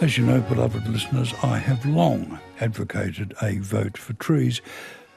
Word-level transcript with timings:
As 0.00 0.16
you 0.16 0.24
know, 0.24 0.40
beloved 0.40 0.86
listeners, 0.86 1.34
I 1.42 1.58
have 1.58 1.84
long 1.84 2.38
advocated 2.60 3.34
a 3.42 3.58
vote 3.58 3.98
for 3.98 4.12
trees, 4.12 4.60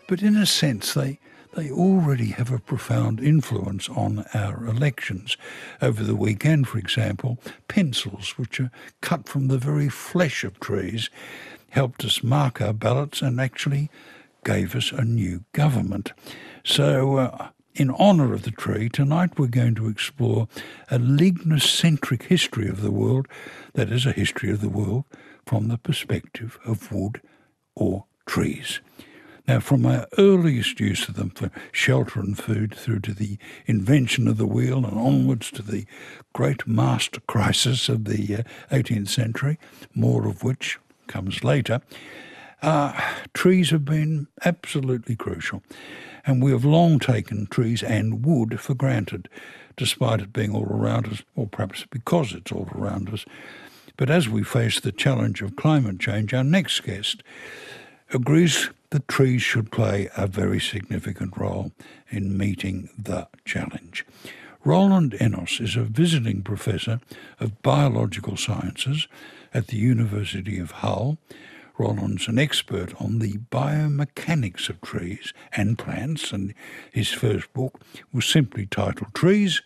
but 0.08 0.24
in 0.24 0.36
a 0.36 0.48
sense 0.48 0.96
they 0.96 1.20
they 1.54 1.70
already 1.70 2.32
have 2.32 2.52
a 2.52 2.58
profound 2.58 3.20
influence 3.20 3.90
on 3.90 4.26
our 4.34 4.66
elections. 4.66 5.38
Over 5.84 6.04
the 6.04 6.16
weekend, 6.16 6.68
for 6.68 6.80
example, 6.80 7.38
pencils, 7.68 8.38
which 8.40 8.60
are 8.60 8.72
cut 9.02 9.30
from 9.30 9.50
the 9.50 9.60
very 9.60 9.88
flesh 9.88 10.44
of 10.44 10.60
trees, 10.60 11.12
helped 11.70 12.04
us 12.04 12.24
mark 12.24 12.60
our 12.60 12.74
ballots 12.74 13.22
and 13.22 13.40
actually 13.40 13.92
gave 14.44 14.76
us 14.76 14.92
a 14.92 15.04
new 15.04 15.44
government. 15.52 16.14
So, 16.64 17.18
uh, 17.18 17.50
in 17.74 17.90
honour 17.92 18.34
of 18.34 18.44
the 18.44 18.52
tree, 18.52 18.90
tonight 18.90 19.38
we're 19.38 19.48
going 19.48 19.76
to 19.76 19.88
explore 19.88 20.48
a 20.90 20.98
lignocentric 20.98 22.24
history 22.24 22.68
of 22.68 22.82
the 22.82 22.92
world, 22.92 23.28
that 23.74 23.92
is, 23.92 24.06
a 24.06 24.12
history 24.12 24.52
of 24.52 24.62
the 24.62 24.70
world 24.70 25.06
from 25.46 25.68
the 25.68 25.78
perspective 25.78 26.60
of 26.66 26.92
wood 26.92 27.22
or 27.76 28.06
trees. 28.26 28.82
Now, 29.48 29.60
from 29.60 29.86
our 29.86 30.08
earliest 30.18 30.80
use 30.80 31.10
of 31.10 31.16
them 31.16 31.32
for 31.32 31.50
shelter 31.72 32.20
and 32.20 32.38
food 32.38 32.76
through 32.76 33.00
to 33.02 33.14
the 33.14 33.38
invention 33.66 34.28
of 34.28 34.38
the 34.38 34.46
wheel 34.46 34.86
and 34.86 34.98
onwards 34.98 35.50
to 35.52 35.62
the 35.62 35.86
great 36.34 36.68
mast 36.68 37.26
crisis 37.28 37.90
of 37.90 38.06
the 38.06 38.36
uh, 38.36 38.44
18th 38.72 39.10
century, 39.10 39.58
more 39.96 40.28
of 40.28 40.44
which 40.44 40.80
comes 41.08 41.44
later, 41.44 41.82
uh, 42.62 43.00
trees 43.34 43.70
have 43.72 43.86
been 43.86 44.28
absolutely 44.46 45.16
crucial. 45.16 45.64
And 46.26 46.44
we 46.44 46.52
have 46.52 46.64
long 46.64 47.00
taken 47.00 47.48
trees 47.48 47.82
and 47.82 48.26
wood 48.26 48.60
for 48.60 48.76
granted, 48.76 49.28
despite 49.76 50.22
it 50.22 50.34
being 50.34 50.54
all 50.54 50.68
around 50.68 51.08
us, 51.08 51.24
or 51.36 51.48
perhaps 51.48 51.86
because 51.90 52.34
it's 52.34 52.52
all 52.52 52.70
around 52.76 53.10
us. 53.10 53.26
But 53.98 54.10
as 54.10 54.30
we 54.30 54.44
face 54.44 54.80
the 54.80 54.92
challenge 54.92 55.42
of 55.42 55.56
climate 55.56 56.00
change, 56.00 56.34
our 56.34 56.44
next 56.44 56.82
guest 56.82 57.24
agrees 58.14 58.70
that 58.92 59.08
trees 59.08 59.42
should 59.42 59.72
play 59.72 60.10
a 60.16 60.28
very 60.28 60.60
significant 60.60 61.36
role 61.38 61.72
in 62.10 62.38
meeting 62.38 62.90
the 62.98 63.28
challenge. 63.46 64.06
Roland 64.64 65.14
Ennos 65.14 65.60
is 65.60 65.76
a 65.76 65.84
visiting 65.84 66.44
professor 66.44 67.00
of 67.40 67.62
biological 67.64 68.38
sciences 68.38 69.08
at 69.54 69.68
the 69.68 69.78
University 69.78 70.60
of 70.60 70.72
Hull. 70.72 71.18
Roland's 71.82 72.28
an 72.28 72.38
expert 72.38 72.94
on 73.02 73.18
the 73.18 73.40
biomechanics 73.50 74.70
of 74.70 74.80
trees 74.82 75.34
and 75.52 75.80
plants, 75.80 76.32
and 76.32 76.54
his 76.94 77.10
first 77.10 77.52
book 77.54 77.82
was 78.14 78.24
simply 78.24 78.68
titled 78.68 79.16
Trees, 79.16 79.64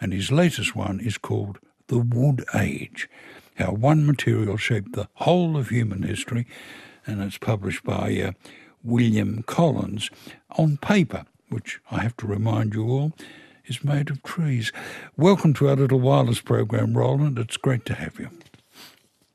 and 0.00 0.12
his 0.12 0.32
latest 0.32 0.74
one 0.74 0.98
is 0.98 1.18
called 1.18 1.60
The 1.86 1.98
Wood 1.98 2.44
Age 2.52 3.08
How 3.58 3.70
One 3.70 4.04
Material 4.04 4.56
Shaped 4.56 4.94
the 4.94 5.08
Whole 5.14 5.56
of 5.56 5.68
Human 5.68 6.02
History, 6.02 6.48
and 7.06 7.22
it's 7.22 7.38
published 7.38 7.84
by 7.84 8.20
uh, 8.20 8.32
William 8.82 9.44
Collins 9.44 10.10
on 10.58 10.78
paper, 10.78 11.26
which 11.48 11.78
I 11.92 12.02
have 12.02 12.16
to 12.16 12.26
remind 12.26 12.74
you 12.74 12.88
all 12.88 13.12
is 13.66 13.84
made 13.84 14.10
of 14.10 14.20
trees. 14.24 14.72
Welcome 15.16 15.54
to 15.54 15.68
our 15.68 15.76
little 15.76 16.00
wireless 16.00 16.40
program, 16.40 16.98
Roland. 16.98 17.38
It's 17.38 17.56
great 17.56 17.86
to 17.86 17.94
have 17.94 18.18
you. 18.18 18.30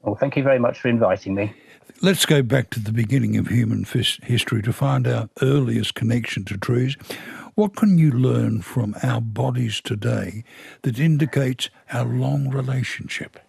Well, 0.01 0.15
thank 0.15 0.37
you 0.37 0.43
very 0.43 0.59
much 0.59 0.79
for 0.79 0.87
inviting 0.87 1.35
me. 1.35 1.53
Let's 2.01 2.25
go 2.25 2.41
back 2.43 2.69
to 2.71 2.79
the 2.79 2.91
beginning 2.91 3.37
of 3.37 3.47
human 3.47 3.83
history 3.83 4.61
to 4.61 4.73
find 4.73 5.07
our 5.07 5.29
earliest 5.41 5.95
connection 5.95 6.45
to 6.45 6.57
trees. 6.57 6.95
What 7.55 7.75
can 7.75 7.97
you 7.97 8.11
learn 8.11 8.61
from 8.61 8.93
our 9.01 9.19
bodies 9.19 9.81
today 9.81 10.43
that 10.83 10.99
indicates 10.99 11.69
our 11.91 12.05
long 12.05 12.49
relationship? 12.49 13.39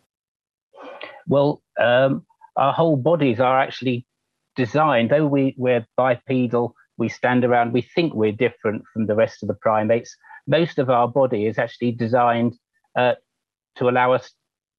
Well, 1.26 1.62
um, 1.78 2.24
our 2.56 2.72
whole 2.72 2.96
bodies 2.96 3.38
are 3.38 3.60
actually 3.60 4.06
designed, 4.56 5.10
though 5.10 5.26
we, 5.26 5.54
we're 5.58 5.86
bipedal, 5.96 6.74
we 6.96 7.10
stand 7.10 7.44
around, 7.44 7.72
we 7.72 7.82
think 7.82 8.14
we're 8.14 8.32
different 8.32 8.82
from 8.92 9.06
the 9.06 9.14
rest 9.14 9.42
of 9.42 9.48
the 9.48 9.54
primates. 9.54 10.16
Most 10.46 10.78
of 10.78 10.88
our 10.88 11.06
body 11.06 11.44
is 11.44 11.58
actually 11.58 11.92
designed 11.92 12.56
uh, 12.96 13.14
to 13.76 13.88
allow 13.90 14.12
us 14.12 14.32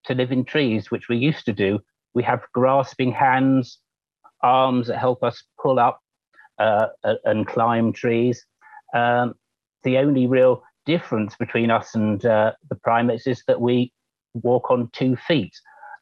to 0.10 0.16
live 0.16 0.32
in 0.32 0.44
trees, 0.44 0.92
which 0.92 1.08
we 1.08 1.18
used 1.18 1.46
to 1.46 1.54
do. 1.54 1.80
We 2.14 2.24
have 2.24 2.42
grasping 2.54 3.12
hands, 3.12 3.80
arms 4.44 4.88
that 4.88 4.98
help 4.98 5.24
us 5.24 5.44
pull 5.62 5.80
up 5.80 6.00
uh, 6.58 6.88
and 7.24 7.48
climb 7.48 7.94
trees. 7.94 8.46
Um, 8.94 9.36
the 9.84 9.98
only 10.00 10.28
real 10.28 10.64
difference 10.86 11.36
between 11.38 11.70
us 11.72 11.96
and 11.96 12.26
uh, 12.26 12.54
the 12.70 12.76
primates 12.76 13.28
is 13.28 13.44
that 13.48 13.62
we 13.62 13.94
walk 14.34 14.72
on 14.72 14.90
two 14.94 15.16
feet. 15.16 15.54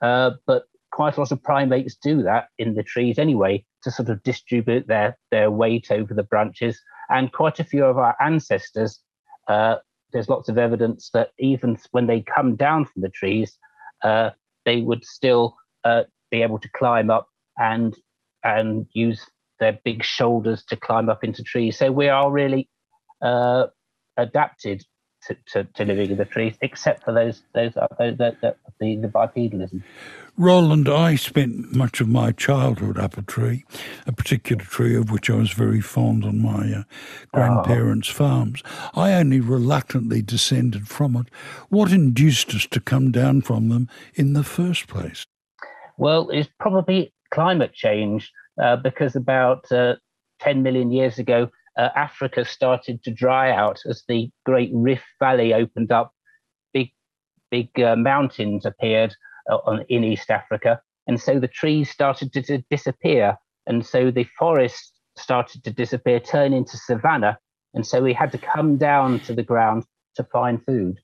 Uh, 0.01 0.31
but 0.45 0.63
quite 0.91 1.17
a 1.17 1.19
lot 1.19 1.31
of 1.31 1.43
primates 1.43 1.95
do 2.01 2.23
that 2.23 2.47
in 2.57 2.73
the 2.75 2.83
trees 2.83 3.19
anyway 3.19 3.63
to 3.83 3.91
sort 3.91 4.09
of 4.09 4.23
distribute 4.23 4.87
their 4.87 5.17
their 5.31 5.51
weight 5.51 5.91
over 5.91 6.13
the 6.13 6.23
branches. 6.23 6.79
And 7.09 7.31
quite 7.31 7.59
a 7.59 7.63
few 7.63 7.83
of 7.83 7.97
our 7.97 8.15
ancestors, 8.21 8.99
uh, 9.47 9.75
there's 10.13 10.29
lots 10.29 10.49
of 10.49 10.57
evidence 10.57 11.09
that 11.13 11.31
even 11.39 11.77
when 11.91 12.07
they 12.07 12.21
come 12.21 12.55
down 12.55 12.85
from 12.85 13.01
the 13.01 13.09
trees, 13.09 13.57
uh, 14.03 14.31
they 14.65 14.81
would 14.81 15.03
still 15.05 15.55
uh, 15.83 16.03
be 16.31 16.41
able 16.41 16.59
to 16.59 16.69
climb 16.75 17.09
up 17.09 17.27
and 17.57 17.95
and 18.43 18.85
use 18.93 19.25
their 19.59 19.79
big 19.83 20.03
shoulders 20.03 20.63
to 20.65 20.75
climb 20.75 21.09
up 21.09 21.23
into 21.23 21.43
trees. 21.43 21.77
So 21.77 21.91
we 21.91 22.09
are 22.09 22.31
really 22.31 22.69
uh, 23.21 23.67
adapted 24.15 24.83
to, 25.27 25.35
to, 25.47 25.63
to, 25.63 25.85
living 25.85 26.11
in 26.11 26.17
the 26.17 26.25
trees, 26.25 26.55
except 26.61 27.03
for 27.03 27.13
those 27.13 27.43
those, 27.53 27.75
uh, 27.77 27.87
those 27.99 28.17
the, 28.17 28.35
the, 28.41 28.95
the 28.95 29.07
bipedalism. 29.07 29.83
Roland, 30.37 30.87
I 30.87 31.15
spent 31.15 31.75
much 31.75 31.99
of 31.99 32.07
my 32.07 32.31
childhood 32.31 32.99
up 32.99 33.17
a 33.17 33.23
tree, 33.23 33.65
a 34.05 34.11
particular 34.11 34.63
tree 34.63 34.95
of 34.95 35.11
which 35.11 35.29
I 35.29 35.35
was 35.35 35.51
very 35.51 35.81
fond 35.81 36.23
on 36.23 36.41
my 36.41 36.73
uh, 36.73 36.83
grandparents' 37.33 38.11
oh. 38.11 38.13
farms. 38.13 38.63
I 38.93 39.13
only 39.13 39.39
reluctantly 39.39 40.21
descended 40.21 40.87
from 40.87 41.15
it. 41.15 41.27
What 41.69 41.91
induced 41.91 42.53
us 42.53 42.67
to 42.67 42.79
come 42.79 43.11
down 43.11 43.41
from 43.41 43.69
them 43.69 43.89
in 44.13 44.33
the 44.33 44.43
first 44.43 44.87
place? 44.87 45.25
Well, 45.97 46.29
it's 46.29 46.49
probably 46.59 47.13
climate 47.31 47.73
change, 47.73 48.31
uh, 48.61 48.75
because 48.75 49.15
about 49.15 49.71
uh, 49.71 49.95
10 50.39 50.63
million 50.63 50.91
years 50.91 51.17
ago, 51.17 51.49
uh, 51.77 51.89
Africa 51.95 52.43
started 52.43 53.03
to 53.03 53.11
dry 53.11 53.51
out 53.51 53.79
as 53.87 54.03
the 54.07 54.29
Great 54.45 54.71
Rift 54.73 55.05
Valley 55.19 55.53
opened 55.53 55.91
up. 55.91 56.11
Big, 56.73 56.91
big 57.51 57.69
uh, 57.79 57.95
mountains 57.95 58.65
appeared 58.65 59.15
uh, 59.49 59.57
on, 59.65 59.85
in 59.89 60.03
East 60.03 60.31
Africa. 60.31 60.81
And 61.05 61.21
so 61.21 61.39
the 61.39 61.47
trees 61.47 61.89
started 61.89 62.33
to, 62.33 62.41
to 62.43 62.63
disappear. 62.69 63.37
And 63.67 63.85
so 63.85 64.11
the 64.11 64.27
forests 64.37 64.91
started 65.15 65.63
to 65.63 65.71
disappear, 65.71 66.19
turn 66.19 66.53
into 66.53 66.77
savanna. 66.77 67.37
And 67.73 67.85
so 67.85 68.01
we 68.01 68.13
had 68.13 68.31
to 68.31 68.37
come 68.37 68.77
down 68.77 69.19
to 69.21 69.33
the 69.33 69.43
ground 69.43 69.85
to 70.15 70.23
find 70.23 70.63
food. 70.65 70.99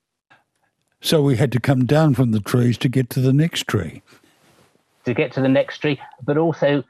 So 1.01 1.21
we 1.21 1.35
had 1.35 1.51
to 1.51 1.59
come 1.59 1.85
down 1.85 2.15
from 2.15 2.31
the 2.31 2.39
trees 2.39 2.77
to 2.79 2.89
get 2.89 3.09
to 3.11 3.19
the 3.19 3.33
next 3.33 3.67
tree. 3.67 4.01
To 5.05 5.13
get 5.13 5.33
to 5.33 5.41
the 5.41 5.49
next 5.49 5.79
tree, 5.79 5.99
but 6.23 6.37
also 6.37 6.83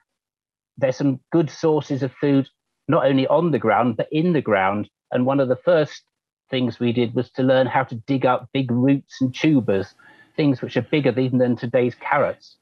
there's 0.77 0.97
some 0.97 1.19
good 1.31 1.49
sources 1.49 2.03
of 2.03 2.13
food 2.13 2.47
not 2.87 3.05
only 3.05 3.27
on 3.27 3.51
the 3.51 3.59
ground 3.59 3.97
but 3.97 4.07
in 4.11 4.33
the 4.33 4.41
ground. 4.41 4.89
And 5.11 5.25
one 5.25 5.39
of 5.39 5.49
the 5.49 5.55
first 5.55 6.03
things 6.49 6.79
we 6.79 6.91
did 6.91 7.15
was 7.15 7.31
to 7.31 7.43
learn 7.43 7.67
how 7.67 7.83
to 7.83 7.95
dig 7.95 8.25
up 8.25 8.49
big 8.53 8.71
roots 8.71 9.21
and 9.21 9.33
tubers, 9.33 9.93
things 10.35 10.61
which 10.61 10.77
are 10.77 10.81
bigger 10.81 11.17
even 11.19 11.39
than 11.39 11.55
today's 11.55 11.95
carrots. 11.95 12.57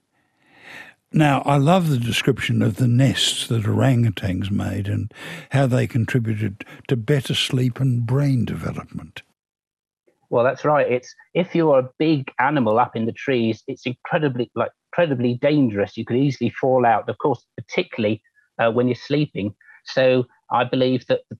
Now, 1.14 1.42
I 1.46 1.58
love 1.58 1.90
the 1.90 1.98
description 1.98 2.62
of 2.62 2.78
the 2.78 2.88
nests 2.88 3.48
that 3.48 3.64
orangutans 3.64 4.50
made 4.50 4.88
and 4.88 5.14
how 5.50 5.68
they 5.68 5.86
contributed 5.86 6.64
to 6.88 6.96
better 6.96 7.36
sleep 7.36 7.82
and 7.82 8.06
brain 8.06 8.46
development. 8.46 9.22
Well, 10.30 10.46
that's 10.46 10.64
right. 10.64 10.90
It's 10.90 11.14
if 11.34 11.54
you're 11.54 11.80
a 11.80 11.90
big 12.00 12.32
animal 12.40 12.80
up 12.80 12.96
in 12.96 13.06
the 13.06 13.12
trees, 13.12 13.62
it's 13.68 13.86
incredibly 13.86 14.50
like 14.56 14.72
incredibly 14.94 15.34
dangerous. 15.34 15.98
You 15.98 16.06
could 16.06 16.16
easily 16.16 16.50
fall 16.50 16.86
out. 16.86 17.10
Of 17.10 17.18
course, 17.18 17.46
particularly 17.58 18.22
uh, 18.58 18.72
when 18.72 18.88
you're 18.88 18.96
sleeping. 18.96 19.54
So 19.86 20.26
I 20.52 20.64
believe 20.64 21.06
that 21.08 21.22
the 21.30 21.38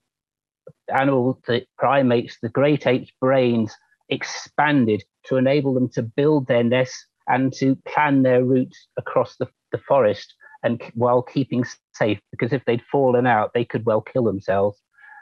animal, 1.00 1.40
the 1.48 1.66
primates, 1.78 2.38
the 2.42 2.50
great 2.50 2.88
apes' 2.88 3.12
brains 3.20 3.76
expanded 4.10 5.04
to 5.26 5.38
enable 5.38 5.74
them 5.74 5.90
to 5.90 6.04
build 6.04 6.48
their 6.48 6.64
nests 6.64 7.06
and 7.28 7.54
to 7.54 7.78
plan 7.88 8.24
their 8.24 8.44
routes 8.44 8.88
across 8.98 9.38
the, 9.38 9.48
the 9.72 9.78
forest 9.78 10.34
and 10.64 10.82
while 10.94 11.22
keeping 11.22 11.64
safe 11.94 12.20
because 12.30 12.54
if 12.54 12.64
they'd 12.66 12.84
fallen 12.92 13.26
out 13.26 13.52
they 13.54 13.66
could 13.66 13.86
well 13.86 14.02
kill 14.02 14.24
themselves. 14.24 14.78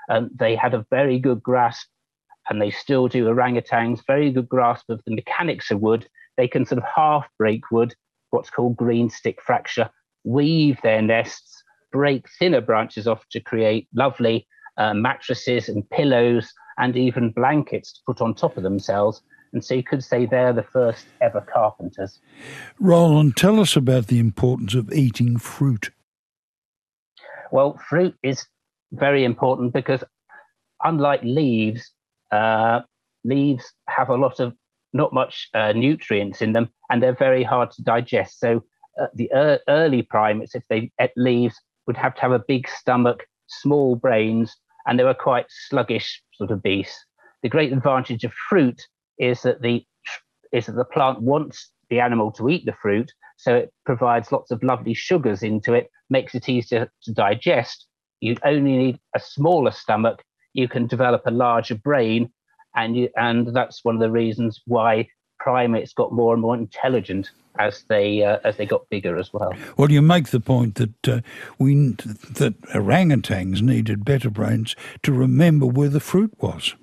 Um, 0.10 0.32
they 0.34 0.56
had 0.56 0.74
a 0.74 0.86
very 0.90 1.20
good 1.20 1.44
grasp 1.44 1.88
and 2.50 2.60
they 2.60 2.72
still 2.72 3.08
do 3.08 3.28
orangutans 3.28 4.02
very 4.08 4.32
good 4.32 4.50
grasp 4.50 4.90
of 4.90 5.02
the 5.06 5.14
mechanics 5.14 5.72
of 5.72 5.82
wood. 5.82 6.08
They 6.36 6.48
can 6.48 6.66
sort 6.66 6.80
of 6.80 6.90
half 6.96 7.28
break 7.38 7.70
wood 7.72 7.94
what's 8.32 8.50
called 8.50 8.76
green 8.76 9.10
stick 9.10 9.42
fracture 9.42 9.90
weave 10.24 10.80
their 10.82 11.02
nests 11.02 11.59
break 11.92 12.26
thinner 12.38 12.62
branches 12.62 13.08
off 13.08 13.28
to 13.32 13.40
create 13.40 13.88
lovely 13.94 14.48
uh, 14.78 14.94
mattresses 14.94 15.70
and 15.70 15.88
pillows 15.90 16.52
and 16.78 16.96
even 16.96 17.32
blankets 17.32 17.94
to 17.94 18.00
put 18.06 18.22
on 18.22 18.34
top 18.34 18.58
of 18.58 18.64
themselves. 18.64 19.22
And 19.52 19.64
so 19.64 19.74
you 19.74 19.84
could 19.84 20.04
say 20.04 20.26
they're 20.26 20.54
the 20.54 20.64
first 20.64 21.06
ever 21.22 21.42
carpenters. 21.42 22.20
Roland, 22.80 23.36
tell 23.36 23.60
us 23.60 23.76
about 23.76 24.08
the 24.08 24.20
importance 24.20 24.76
of 24.76 24.94
eating 24.94 25.38
fruit. 25.38 25.92
Well, 27.52 27.80
fruit 27.90 28.16
is 28.22 28.46
very 28.92 29.24
important 29.24 29.74
because, 29.74 30.04
unlike 30.84 31.22
leaves, 31.24 31.92
uh, 32.32 32.82
leaves 33.24 33.74
have 33.88 34.10
a 34.10 34.16
lot 34.16 34.40
of 34.40 34.54
not 34.94 35.14
much 35.14 35.50
uh, 35.54 35.74
nutrients 35.74 36.42
in 36.42 36.54
them 36.54 36.70
and 36.90 37.02
they're 37.02 37.16
very 37.16 37.44
hard 37.44 37.72
to 37.72 37.84
digest. 37.84 38.40
So, 38.40 38.64
uh, 39.02 39.08
the 39.14 39.32
er- 39.34 39.60
early 39.68 40.04
primates, 40.04 40.56
if 40.56 40.64
they 40.70 40.92
ate 41.00 41.12
leaves, 41.16 41.60
would 41.88 41.98
have 41.98 42.16
to 42.16 42.22
have 42.22 42.32
a 42.32 42.44
big 42.48 42.68
stomach, 42.68 43.26
small 43.48 43.96
brains, 43.96 44.56
and 44.86 44.98
they 44.98 45.04
were 45.04 45.14
quite 45.14 45.46
sluggish 45.50 46.22
sort 46.34 46.52
of 46.52 46.64
beasts. 46.64 47.06
The 47.44 47.50
great 47.50 47.72
advantage 47.72 48.24
of 48.24 48.34
fruit 48.50 48.82
is 49.18 49.42
that 49.44 49.62
the 49.62 49.86
is 50.52 50.66
that 50.66 50.76
the 50.76 50.86
plant 50.86 51.22
wants 51.22 51.72
the 51.90 52.00
animal 52.00 52.32
to 52.32 52.50
eat 52.50 52.66
the 52.66 52.76
fruit, 52.82 53.12
so 53.38 53.56
it 53.56 53.74
provides 53.86 54.32
lots 54.32 54.52
of 54.52 54.64
lovely 54.64 54.94
sugars 54.94 55.44
into 55.44 55.74
it, 55.74 55.90
makes 56.10 56.34
it 56.34 56.50
easier 56.50 56.92
to 57.04 57.14
digest. 57.14 57.86
You 58.20 58.36
only 58.44 58.76
need 58.78 59.00
a 59.16 59.20
smaller 59.20 59.72
stomach. 59.72 60.24
You 60.54 60.68
can 60.68 60.88
develop 60.88 61.22
a 61.26 61.32
larger 61.32 61.76
brain, 61.76 62.32
and 62.76 62.98
you, 62.98 63.10
and 63.16 63.56
that's 63.56 63.84
one 63.84 63.96
of 63.96 64.02
the 64.02 64.12
reasons 64.12 64.60
why 64.66 65.08
primates 65.40 65.94
got 65.94 66.12
more 66.12 66.34
and 66.34 66.42
more 66.42 66.56
intelligent 66.56 67.32
as 67.58 67.84
they 67.90 68.24
uh, 68.24 68.38
as 68.44 68.58
they 68.58 68.66
got 68.66 68.90
bigger 68.90 69.18
as 69.18 69.34
well. 69.34 69.54
Well, 69.78 69.92
you 69.92 70.02
make 70.02 70.30
the 70.30 70.40
point 70.40 70.76
that 70.76 71.08
uh, 71.08 71.22
we 71.58 71.76
that 71.76 72.56
orangutans 72.74 73.62
needed 73.62 74.06
better 74.06 74.30
brains 74.30 74.76
to 75.04 75.12
remember 75.12 75.66
where 75.66 75.90
the 75.90 76.00
fruit 76.00 76.32
was. 76.40 76.76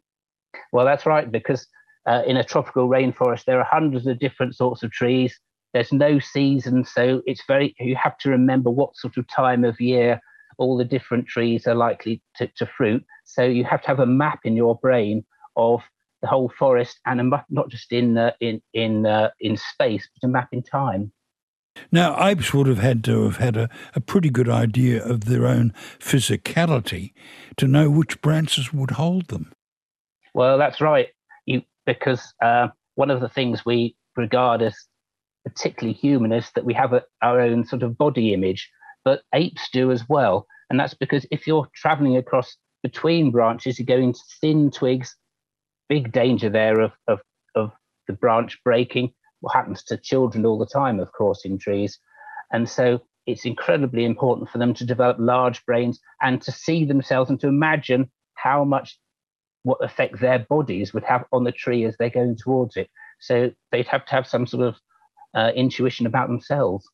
Well, 0.72 0.84
that's 0.84 1.06
right 1.06 1.30
because 1.30 1.66
uh, 2.06 2.22
in 2.26 2.36
a 2.36 2.44
tropical 2.44 2.88
rainforest 2.88 3.44
there 3.44 3.58
are 3.58 3.64
hundreds 3.64 4.06
of 4.06 4.18
different 4.18 4.56
sorts 4.56 4.82
of 4.82 4.90
trees. 4.90 5.38
There's 5.72 5.92
no 5.92 6.18
season, 6.18 6.84
so 6.84 7.22
it's 7.26 7.42
very 7.46 7.74
you 7.78 7.96
have 7.96 8.18
to 8.18 8.30
remember 8.30 8.70
what 8.70 8.96
sort 8.96 9.16
of 9.16 9.26
time 9.28 9.64
of 9.64 9.80
year 9.80 10.20
all 10.58 10.76
the 10.76 10.84
different 10.84 11.26
trees 11.26 11.66
are 11.66 11.74
likely 11.74 12.22
to, 12.36 12.46
to 12.56 12.66
fruit. 12.66 13.04
So 13.24 13.44
you 13.44 13.64
have 13.64 13.82
to 13.82 13.88
have 13.88 14.00
a 14.00 14.06
map 14.06 14.40
in 14.44 14.56
your 14.56 14.76
brain 14.76 15.24
of 15.56 15.82
the 16.26 16.30
whole 16.30 16.52
forest 16.58 16.98
and 17.06 17.20
a 17.20 17.24
map 17.24 17.46
not 17.50 17.68
just 17.68 17.92
in 17.92 18.18
uh, 18.18 18.32
in 18.40 18.60
in 18.74 19.06
uh, 19.06 19.30
in 19.38 19.56
space, 19.56 20.08
but 20.14 20.26
a 20.26 20.30
map 20.30 20.48
in 20.50 20.62
time. 20.62 21.12
Now, 21.92 22.16
apes 22.26 22.52
would 22.52 22.66
have 22.66 22.78
had 22.78 23.04
to 23.04 23.24
have 23.24 23.36
had 23.36 23.56
a, 23.56 23.68
a 23.94 24.00
pretty 24.00 24.30
good 24.30 24.48
idea 24.48 25.04
of 25.04 25.26
their 25.26 25.46
own 25.46 25.72
physicality 26.00 27.12
to 27.58 27.68
know 27.68 27.90
which 27.90 28.20
branches 28.22 28.72
would 28.72 28.92
hold 28.92 29.28
them. 29.28 29.52
Well, 30.34 30.58
that's 30.58 30.80
right. 30.80 31.08
You 31.44 31.62
because 31.84 32.34
uh, 32.42 32.68
one 32.96 33.10
of 33.10 33.20
the 33.20 33.28
things 33.28 33.64
we 33.64 33.94
regard 34.16 34.62
as 34.62 34.74
particularly 35.44 35.94
human 35.94 36.32
is 36.32 36.50
that 36.56 36.64
we 36.64 36.74
have 36.74 36.92
a, 36.92 37.04
our 37.22 37.40
own 37.40 37.64
sort 37.64 37.84
of 37.84 37.96
body 37.96 38.34
image, 38.34 38.68
but 39.04 39.22
apes 39.32 39.68
do 39.72 39.92
as 39.92 40.02
well. 40.08 40.48
And 40.70 40.80
that's 40.80 40.94
because 40.94 41.24
if 41.30 41.46
you're 41.46 41.68
traveling 41.76 42.16
across 42.16 42.56
between 42.82 43.30
branches, 43.30 43.78
you 43.78 43.84
go 43.84 43.96
into 43.96 44.18
thin 44.40 44.72
twigs 44.72 45.14
big 45.88 46.12
danger 46.12 46.48
there 46.48 46.80
of, 46.80 46.92
of, 47.08 47.20
of 47.54 47.72
the 48.08 48.14
branch 48.14 48.58
breaking. 48.64 49.12
What 49.40 49.54
happens 49.54 49.82
to 49.84 49.96
children 49.96 50.46
all 50.46 50.58
the 50.58 50.66
time, 50.66 51.00
of 51.00 51.12
course, 51.12 51.44
in 51.44 51.58
trees. 51.58 51.98
And 52.52 52.68
so 52.68 53.00
it's 53.26 53.44
incredibly 53.44 54.04
important 54.04 54.50
for 54.50 54.58
them 54.58 54.72
to 54.74 54.86
develop 54.86 55.16
large 55.18 55.64
brains 55.66 56.00
and 56.22 56.40
to 56.42 56.52
see 56.52 56.84
themselves 56.84 57.28
and 57.28 57.40
to 57.40 57.48
imagine 57.48 58.10
how 58.34 58.64
much 58.64 58.98
what 59.64 59.82
effect 59.82 60.20
their 60.20 60.46
bodies 60.48 60.94
would 60.94 61.02
have 61.04 61.24
on 61.32 61.44
the 61.44 61.52
tree 61.52 61.84
as 61.84 61.96
they're 61.98 62.08
going 62.08 62.36
towards 62.36 62.76
it. 62.76 62.88
So 63.20 63.50
they'd 63.72 63.88
have 63.88 64.06
to 64.06 64.12
have 64.12 64.26
some 64.26 64.46
sort 64.46 64.68
of 64.68 64.76
uh, 65.34 65.50
intuition 65.56 66.06
about 66.06 66.28
themselves. 66.28 66.88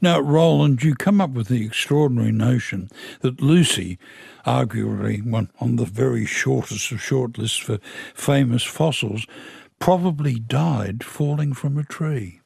Now, 0.00 0.20
Roland, 0.20 0.82
you 0.82 0.94
come 0.94 1.20
up 1.20 1.30
with 1.30 1.48
the 1.48 1.64
extraordinary 1.64 2.32
notion 2.32 2.88
that 3.20 3.40
Lucy, 3.40 3.98
arguably 4.46 5.24
one 5.24 5.50
on 5.60 5.76
the 5.76 5.84
very 5.84 6.26
shortest 6.26 6.92
of 6.92 7.02
short 7.02 7.38
lists 7.38 7.58
for 7.58 7.78
famous 8.14 8.62
fossils, 8.62 9.26
probably 9.78 10.38
died 10.38 11.04
falling 11.04 11.52
from 11.52 11.78
a 11.78 11.84
tree. 11.84 12.40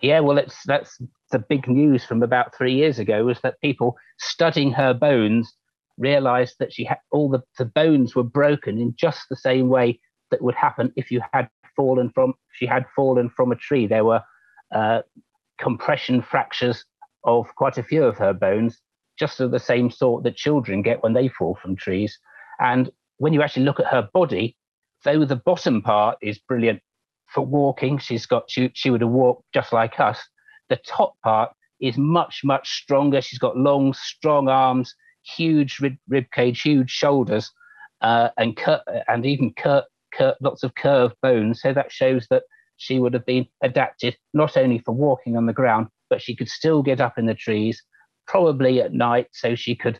Yeah, 0.00 0.20
well, 0.20 0.38
it's 0.38 0.62
that's 0.64 0.98
the 1.30 1.38
big 1.38 1.68
news 1.68 2.04
from 2.04 2.22
about 2.22 2.56
three 2.56 2.74
years 2.74 2.98
ago 2.98 3.24
was 3.24 3.40
that 3.42 3.60
people 3.60 3.96
studying 4.18 4.72
her 4.72 4.94
bones 4.94 5.52
realized 5.98 6.56
that 6.58 6.72
she 6.72 6.84
had 6.84 6.98
all 7.12 7.28
the, 7.28 7.40
the 7.58 7.64
bones 7.64 8.14
were 8.14 8.22
broken 8.22 8.78
in 8.78 8.94
just 8.96 9.22
the 9.28 9.36
same 9.36 9.68
way 9.68 10.00
that 10.30 10.42
would 10.42 10.54
happen 10.54 10.92
if 10.96 11.10
you 11.10 11.20
had 11.32 11.48
fallen 11.76 12.10
from 12.14 12.34
she 12.52 12.66
had 12.66 12.86
fallen 12.94 13.28
from 13.28 13.52
a 13.52 13.56
tree. 13.56 13.86
There 13.86 14.04
were 14.04 14.22
uh, 14.74 15.02
compression 15.64 16.20
fractures 16.22 16.84
of 17.24 17.46
quite 17.56 17.78
a 17.78 17.82
few 17.82 18.04
of 18.04 18.18
her 18.18 18.34
bones, 18.34 18.80
just 19.18 19.40
of 19.40 19.50
the 19.50 19.58
same 19.58 19.90
sort 19.90 20.22
that 20.22 20.36
children 20.36 20.82
get 20.82 21.02
when 21.02 21.14
they 21.14 21.28
fall 21.28 21.58
from 21.60 21.74
trees. 21.74 22.18
And 22.60 22.90
when 23.16 23.32
you 23.32 23.42
actually 23.42 23.64
look 23.64 23.80
at 23.80 23.86
her 23.86 24.08
body, 24.12 24.56
though 25.04 25.24
the 25.24 25.36
bottom 25.50 25.80
part 25.80 26.18
is 26.20 26.38
brilliant 26.38 26.80
for 27.32 27.44
walking, 27.44 27.98
she's 27.98 28.26
got 28.26 28.44
she, 28.48 28.70
she 28.74 28.90
would 28.90 29.00
have 29.00 29.10
walked 29.10 29.44
just 29.54 29.72
like 29.72 29.98
us. 29.98 30.20
The 30.68 30.78
top 30.86 31.14
part 31.22 31.50
is 31.80 31.96
much 31.96 32.42
much 32.44 32.68
stronger. 32.82 33.22
She's 33.22 33.38
got 33.38 33.56
long, 33.56 33.94
strong 33.94 34.48
arms, 34.48 34.94
huge 35.36 35.80
rib, 35.80 35.96
rib 36.08 36.26
cage, 36.32 36.60
huge 36.60 36.90
shoulders, 36.90 37.50
uh, 38.02 38.28
and 38.36 38.56
cur- 38.56 38.84
and 39.08 39.24
even 39.24 39.54
cur- 39.54 39.86
cur- 40.16 40.36
lots 40.42 40.62
of 40.62 40.74
curved 40.74 41.16
bones. 41.22 41.62
So 41.62 41.72
that 41.72 41.90
shows 41.90 42.26
that 42.28 42.42
she 42.84 42.98
would 42.98 43.14
have 43.14 43.24
been 43.24 43.46
adapted 43.62 44.16
not 44.34 44.56
only 44.58 44.78
for 44.78 44.92
walking 44.92 45.36
on 45.36 45.46
the 45.46 45.54
ground, 45.54 45.88
but 46.10 46.20
she 46.20 46.36
could 46.36 46.50
still 46.50 46.82
get 46.82 47.00
up 47.00 47.16
in 47.16 47.24
the 47.24 47.34
trees, 47.34 47.82
probably 48.26 48.82
at 48.82 48.92
night, 48.92 49.28
so 49.32 49.54
she 49.54 49.74
could 49.74 49.98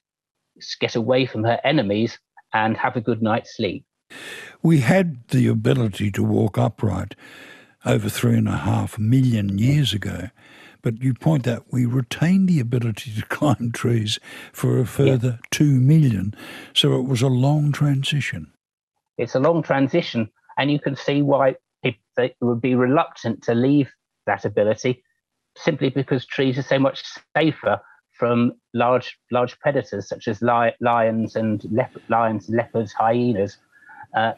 get 0.81 0.95
away 0.95 1.25
from 1.25 1.45
her 1.45 1.59
enemies 1.65 2.19
and 2.53 2.77
have 2.77 2.95
a 2.95 3.01
good 3.01 3.23
night's 3.23 3.57
sleep. 3.57 3.87
We 4.63 4.81
had 4.81 5.27
the 5.29 5.49
ability 5.49 6.11
to 6.13 6.23
walk 6.23 6.59
upright 6.59 7.15
over 7.87 8.11
three 8.11 8.37
and 8.37 8.49
a 8.49 8.59
half 8.59 8.99
million 8.99 9.59
years 9.59 9.95
ago, 9.95 10.29
but 10.83 11.03
you 11.03 11.15
point 11.15 11.49
out 11.49 11.65
we 11.71 11.87
retained 11.87 12.49
the 12.51 12.61
ability 12.61 13.13
to 13.15 13.27
climb 13.29 13.73
trees 13.73 14.21
for 14.53 14.79
a 14.79 14.85
further 14.85 15.39
yeah. 15.41 15.49
two 15.51 15.81
million, 15.81 16.35
so 16.75 16.99
it 16.99 17.07
was 17.07 17.23
a 17.23 17.29
long 17.29 17.73
transition. 17.73 18.53
It's 19.17 19.35
a 19.35 19.41
long 19.41 19.63
transition, 19.63 20.29
and 20.59 20.71
you 20.71 20.79
can 20.79 20.97
see 20.97 21.23
why 21.23 21.57
they 22.17 22.35
would 22.41 22.61
be 22.61 22.75
reluctant 22.75 23.43
to 23.45 23.55
leave 23.55 23.91
that 24.27 24.45
ability 24.45 25.03
simply 25.57 25.91
because 25.91 26.27
trees 26.27 26.59
are 26.59 26.63
so 26.63 26.79
much 26.79 27.03
safer 27.37 27.81
from 28.13 28.53
large 28.75 29.19
large 29.31 29.59
predators 29.59 30.09
such 30.09 30.29
as 30.29 30.41
li- 30.41 30.75
lions 30.81 31.37
and 31.37 31.61
leop- 31.63 32.09
lions, 32.09 32.49
leopards, 32.49 32.93
hyenas. 32.93 33.57
Uh, 34.17 34.33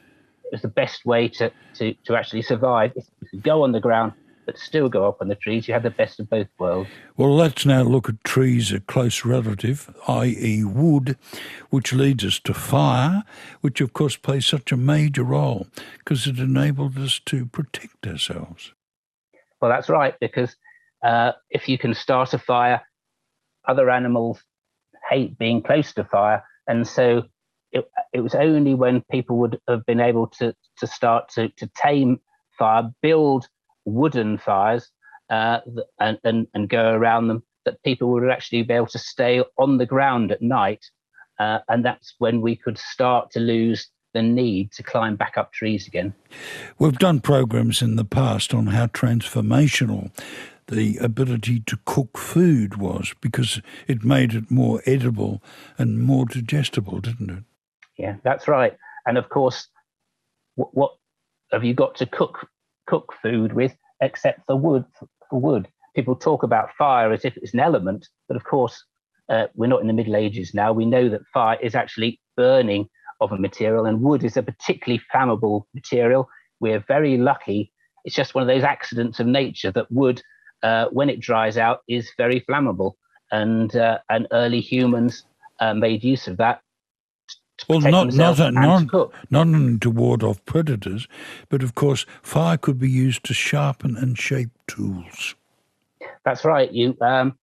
it's 0.53 0.63
the 0.63 0.69
best 0.69 1.05
way 1.05 1.29
to, 1.29 1.51
to, 1.75 1.95
to 2.05 2.17
actually 2.17 2.43
survive. 2.43 2.93
If 2.97 3.07
you 3.33 3.41
go 3.41 3.63
on 3.63 3.73
the 3.73 3.81
ground, 3.81 4.13
but 4.47 4.57
still 4.57 4.89
go 4.89 5.07
up 5.07 5.19
on 5.21 5.29
the 5.29 5.35
trees, 5.35 5.67
you 5.67 5.75
have 5.75 5.83
the 5.83 5.91
best 5.91 6.21
of 6.21 6.31
both 6.31 6.47
worlds. 6.59 6.89
Well, 7.17 7.35
let's 7.35 7.67
now 7.67 7.83
look 7.83 8.09
at 8.09 8.23
trees 8.25 8.73
a 8.73 8.81
close 8.81 9.25
relative, 9.25 9.95
i.e., 10.09 10.65
wood, 10.65 11.19
which 11.71 11.93
leads 11.93 12.25
us 12.25 12.39
to 12.41 12.55
fire, 12.55 13.25
which 13.61 13.81
of 13.81 13.93
course 13.93 14.17
plays 14.17 14.47
such 14.47 14.73
a 14.73 14.77
major 14.77 15.25
role 15.25 15.67
because 15.99 16.27
it 16.27 16.39
enabled 16.39 16.97
us 16.97 17.21
to 17.27 17.47
protect 17.47 18.07
ourselves. 18.07 18.73
Well, 19.61 19.71
that's 19.71 19.89
right, 19.89 20.15
because 20.21 20.55
uh, 21.03 21.33
if 21.51 21.69
you 21.69 21.77
can 21.77 21.95
start 21.95 22.33
a 22.33 22.39
fire, 22.39 22.83
other 23.67 23.91
animals 23.91 24.41
hate 25.11 25.37
being 25.39 25.63
close 25.63 25.93
to 25.95 26.05
fire. 26.05 26.45
And 26.69 26.87
so 26.87 27.25
it, 27.73 27.89
it 28.13 28.21
was 28.21 28.35
only 28.35 28.75
when 28.75 29.03
people 29.11 29.39
would 29.39 29.59
have 29.69 29.85
been 29.87 30.01
able 30.01 30.29
to, 30.39 30.55
to 30.79 30.87
start 30.87 31.31
to, 31.31 31.49
to 31.51 31.71
tame 31.77 32.21
fire, 32.59 32.91
build 33.03 33.49
wooden 33.87 34.37
fires 34.37 34.91
uh, 35.31 35.61
and, 35.99 36.19
and, 36.25 36.47
and 36.53 36.69
go 36.69 36.93
around 36.93 37.29
them, 37.29 37.43
that 37.65 37.83
people 37.83 38.11
would 38.11 38.29
actually 38.31 38.63
be 38.63 38.75
able 38.75 38.87
to 38.87 38.99
stay 38.99 39.43
on 39.59 39.79
the 39.79 39.87
ground 39.87 40.31
at 40.31 40.43
night. 40.43 40.85
Uh, 41.39 41.59
and 41.69 41.85
that's 41.85 42.15
when 42.19 42.41
we 42.41 42.57
could 42.57 42.79
start 42.79 43.31
to 43.31 43.41
lose 43.41 43.89
the 44.15 44.23
need 44.23 44.73
to 44.73 44.83
climb 44.83 45.17
back 45.17 45.37
up 45.37 45.53
trees 45.53 45.87
again. 45.87 46.15
We've 46.79 46.99
done 46.99 47.21
programs 47.21 47.83
in 47.83 47.97
the 47.97 48.05
past 48.05 48.55
on 48.55 48.69
how 48.69 48.87
transformational 48.87 50.11
the 50.69 50.97
ability 50.97 51.61
to 51.61 51.79
cook 51.85 52.17
food 52.17 52.77
was 52.77 53.15
because 53.21 53.61
it 53.87 54.05
made 54.05 54.35
it 54.35 54.51
more 54.51 54.81
edible 54.87 55.43
and 55.79 56.01
more 56.01 56.25
digestible, 56.25 57.01
didn't 57.01 57.31
it? 57.31 57.45
Yeah, 57.99 58.17
that's 58.25 58.49
right. 58.49 58.77
And 59.07 59.19
of 59.19 59.29
course, 59.29 59.69
what, 60.55 60.75
what 60.75 60.93
have 61.53 61.63
you 61.63 61.75
got 61.75 61.95
to 61.97 62.07
cook 62.07 62.49
cook 62.87 63.13
food 63.23 63.53
with 63.53 63.77
except 64.01 64.41
for 64.47 64.57
wood. 64.57 64.85
For 65.31 65.41
wood, 65.41 65.69
people 65.95 66.15
talk 66.15 66.43
about 66.43 66.71
fire 66.79 67.13
as 67.13 67.25
if 67.25 67.37
it's 67.37 67.55
an 67.55 67.61
element, 67.61 68.09
but 68.29 68.37
of 68.37 68.45
course, 68.45 68.85
uh, 69.29 69.47
we're 69.55 69.67
not 69.67 69.81
in 69.81 69.89
the 69.89 69.93
Middle 69.93 70.17
Ages 70.17 70.55
now. 70.55 70.73
We 70.73 70.87
know 70.87 71.09
that 71.09 71.23
fire 71.33 71.59
is 71.61 71.75
actually 71.75 72.21
burning 72.37 72.89
of 73.21 73.33
a 73.33 73.39
material, 73.39 73.87
and 73.87 74.01
wood 74.03 74.23
is 74.23 74.37
a 74.37 74.43
particularly 74.43 75.03
flammable 75.13 75.63
material. 75.75 76.29
we're 76.61 76.85
very 76.87 77.17
lucky. 77.17 77.73
It's 78.05 78.15
just 78.15 78.35
one 78.35 78.43
of 78.43 78.49
those 78.49 78.63
accidents 78.63 79.21
of 79.21 79.27
nature 79.27 79.73
that 79.73 79.91
wood, 79.91 80.23
uh, 80.63 80.87
when 80.93 81.11
it 81.11 81.21
dries 81.21 81.59
out, 81.59 81.81
is 81.89 82.11
very 82.17 82.41
flammable, 82.41 82.93
and 83.33 83.75
uh, 83.75 83.99
and 84.11 84.29
early 84.33 84.61
humans 84.61 85.25
uh, 85.61 85.75
made 85.75 86.05
use 86.05 86.29
of 86.29 86.37
that. 86.37 86.61
Well, 87.69 87.81
not 87.81 88.13
not 88.13 88.39
not, 88.53 89.13
not 89.31 89.47
only 89.47 89.79
to 89.79 89.91
ward 89.91 90.23
off 90.23 90.45
predators, 90.45 91.09
but 91.49 91.63
of 91.63 91.75
course, 91.75 92.07
fire 92.23 92.59
could 92.59 92.79
be 92.79 92.91
used 92.91 93.25
to 93.25 93.35
sharpen 93.35 93.97
and 93.97 94.19
shape 94.19 94.51
tools. 94.67 95.35
That's 96.25 96.45
right. 96.45 96.71
You 96.71 96.97
um, 97.01 97.39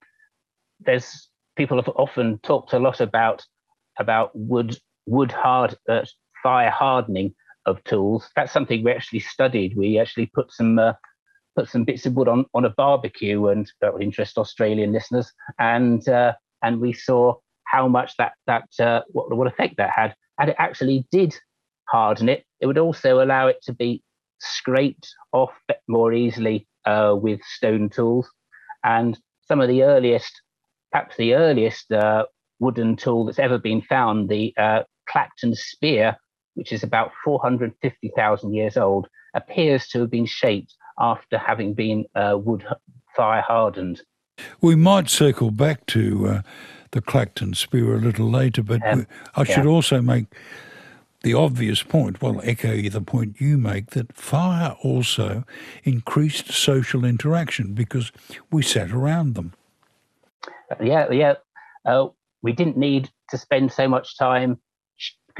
there's 0.80 1.28
people 1.56 1.76
have 1.82 1.92
often 1.96 2.38
talked 2.38 2.72
a 2.72 2.78
lot 2.78 3.00
about 3.00 3.44
about 3.98 4.30
wood 4.34 4.76
wood 5.06 5.32
hard 5.32 5.76
uh, 5.88 6.04
fire 6.42 6.70
hardening 6.70 7.34
of 7.66 7.82
tools. 7.84 8.30
That's 8.36 8.52
something 8.52 8.84
we 8.84 8.92
actually 8.92 9.20
studied. 9.20 9.76
We 9.76 9.98
actually 9.98 10.26
put 10.26 10.52
some 10.52 10.78
uh, 10.78 10.92
put 11.56 11.68
some 11.68 11.84
bits 11.84 12.06
of 12.06 12.14
wood 12.14 12.28
on, 12.28 12.46
on 12.54 12.64
a 12.64 12.70
barbecue, 12.70 13.48
and 13.48 13.70
that 13.80 13.92
would 13.92 14.02
interest 14.02 14.38
Australian 14.38 14.92
listeners. 14.92 15.32
And 15.58 16.06
uh, 16.08 16.34
and 16.62 16.80
we 16.80 16.92
saw 16.92 17.34
how 17.74 17.88
much 17.88 18.16
that 18.18 18.32
that 18.46 18.68
uh, 18.78 19.00
what 19.08 19.34
what 19.36 19.48
effect 19.48 19.76
that 19.78 19.90
had, 19.90 20.14
and 20.38 20.50
it 20.50 20.56
actually 20.58 21.06
did 21.10 21.34
harden 21.88 22.28
it. 22.28 22.44
It 22.60 22.66
would 22.66 22.78
also 22.78 23.22
allow 23.22 23.48
it 23.48 23.58
to 23.64 23.72
be 23.72 24.02
scraped 24.40 25.08
off 25.32 25.52
more 25.88 26.12
easily 26.12 26.66
uh, 26.84 27.14
with 27.16 27.40
stone 27.56 27.88
tools. 27.90 28.28
And 28.84 29.18
some 29.48 29.60
of 29.60 29.68
the 29.68 29.82
earliest, 29.82 30.32
perhaps 30.92 31.16
the 31.16 31.34
earliest 31.34 31.90
uh, 31.92 32.24
wooden 32.60 32.96
tool 32.96 33.24
that's 33.24 33.38
ever 33.38 33.58
been 33.58 33.82
found, 33.82 34.28
the 34.28 34.54
uh, 34.56 34.82
Clacton 35.08 35.54
spear, 35.54 36.16
which 36.54 36.72
is 36.72 36.82
about 36.82 37.10
450,000 37.24 38.54
years 38.54 38.76
old, 38.76 39.08
appears 39.34 39.88
to 39.88 40.00
have 40.00 40.10
been 40.10 40.26
shaped 40.26 40.74
after 40.98 41.38
having 41.38 41.74
been 41.74 42.04
uh, 42.14 42.36
wood 42.38 42.64
fire 43.16 43.42
hardened. 43.42 44.00
We 44.60 44.74
might 44.74 45.08
circle 45.08 45.50
back 45.50 45.86
to 45.86 46.26
uh, 46.28 46.42
the 46.94 47.02
Clacton 47.02 47.54
spear 47.54 47.94
a 47.94 47.98
little 47.98 48.30
later, 48.30 48.62
but 48.62 48.80
um, 48.86 49.06
I 49.34 49.44
should 49.44 49.64
yeah. 49.64 49.70
also 49.70 50.00
make 50.00 50.26
the 51.22 51.34
obvious 51.34 51.82
point, 51.82 52.22
well, 52.22 52.40
echo 52.44 52.80
the 52.88 53.00
point 53.00 53.40
you 53.40 53.58
make, 53.58 53.90
that 53.90 54.14
fire 54.14 54.76
also 54.82 55.44
increased 55.82 56.52
social 56.52 57.04
interaction 57.04 57.74
because 57.74 58.12
we 58.50 58.62
sat 58.62 58.92
around 58.92 59.34
them. 59.34 59.52
Yeah, 60.80 61.10
yeah. 61.10 61.34
Uh, 61.84 62.08
we 62.42 62.52
didn't 62.52 62.76
need 62.76 63.10
to 63.30 63.38
spend 63.38 63.72
so 63.72 63.88
much 63.88 64.16
time 64.16 64.58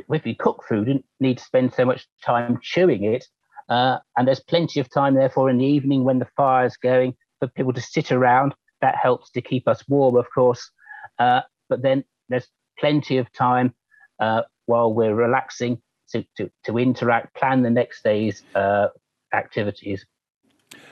if 0.08 0.26
you 0.26 0.34
cook 0.34 0.64
food, 0.68 0.86
didn't 0.86 1.04
need 1.20 1.38
to 1.38 1.44
spend 1.44 1.72
so 1.72 1.84
much 1.84 2.06
time 2.24 2.58
chewing 2.62 3.04
it. 3.04 3.24
Uh, 3.68 3.98
and 4.16 4.26
there's 4.26 4.40
plenty 4.40 4.80
of 4.80 4.90
time, 4.90 5.14
therefore, 5.14 5.48
in 5.48 5.58
the 5.58 5.64
evening 5.64 6.02
when 6.02 6.18
the 6.18 6.28
fire's 6.36 6.76
going 6.76 7.14
for 7.38 7.48
people 7.48 7.72
to 7.72 7.80
sit 7.80 8.10
around. 8.10 8.54
That 8.80 8.96
helps 8.96 9.30
to 9.30 9.40
keep 9.40 9.68
us 9.68 9.84
warm, 9.88 10.16
of 10.16 10.26
course. 10.34 10.70
Uh, 11.18 11.42
but 11.68 11.82
then 11.82 12.04
there's 12.28 12.48
plenty 12.78 13.18
of 13.18 13.32
time 13.32 13.74
uh, 14.20 14.42
while 14.66 14.92
we're 14.92 15.14
relaxing 15.14 15.80
to, 16.10 16.24
to, 16.36 16.50
to, 16.64 16.78
interact, 16.78 17.34
plan 17.34 17.62
the 17.62 17.70
next 17.70 18.02
day's 18.04 18.42
uh, 18.54 18.88
activities. 19.32 20.04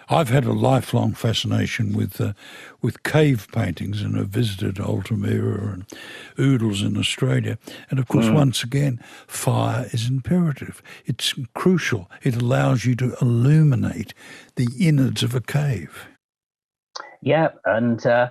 I've 0.08 0.28
had 0.28 0.44
a 0.44 0.52
lifelong 0.52 1.14
fascination 1.14 1.92
with 1.92 2.20
uh, 2.20 2.34
with 2.80 3.02
cave 3.02 3.48
paintings 3.52 4.02
and 4.02 4.16
have 4.16 4.28
visited 4.28 4.78
Altamira 4.78 5.72
and 5.72 5.86
Oodles 6.38 6.82
in 6.82 6.98
Australia. 6.98 7.58
And 7.88 7.98
of 7.98 8.08
course, 8.08 8.26
mm. 8.26 8.34
once 8.34 8.62
again, 8.62 9.00
fire 9.26 9.86
is 9.92 10.08
imperative. 10.08 10.82
It's 11.06 11.34
crucial. 11.54 12.10
It 12.22 12.36
allows 12.36 12.84
you 12.84 12.94
to 12.96 13.16
illuminate 13.20 14.12
the 14.56 14.68
innards 14.78 15.22
of 15.22 15.34
a 15.34 15.40
cave. 15.40 16.08
Yeah, 17.22 17.50
and 17.64 18.04
uh, 18.04 18.30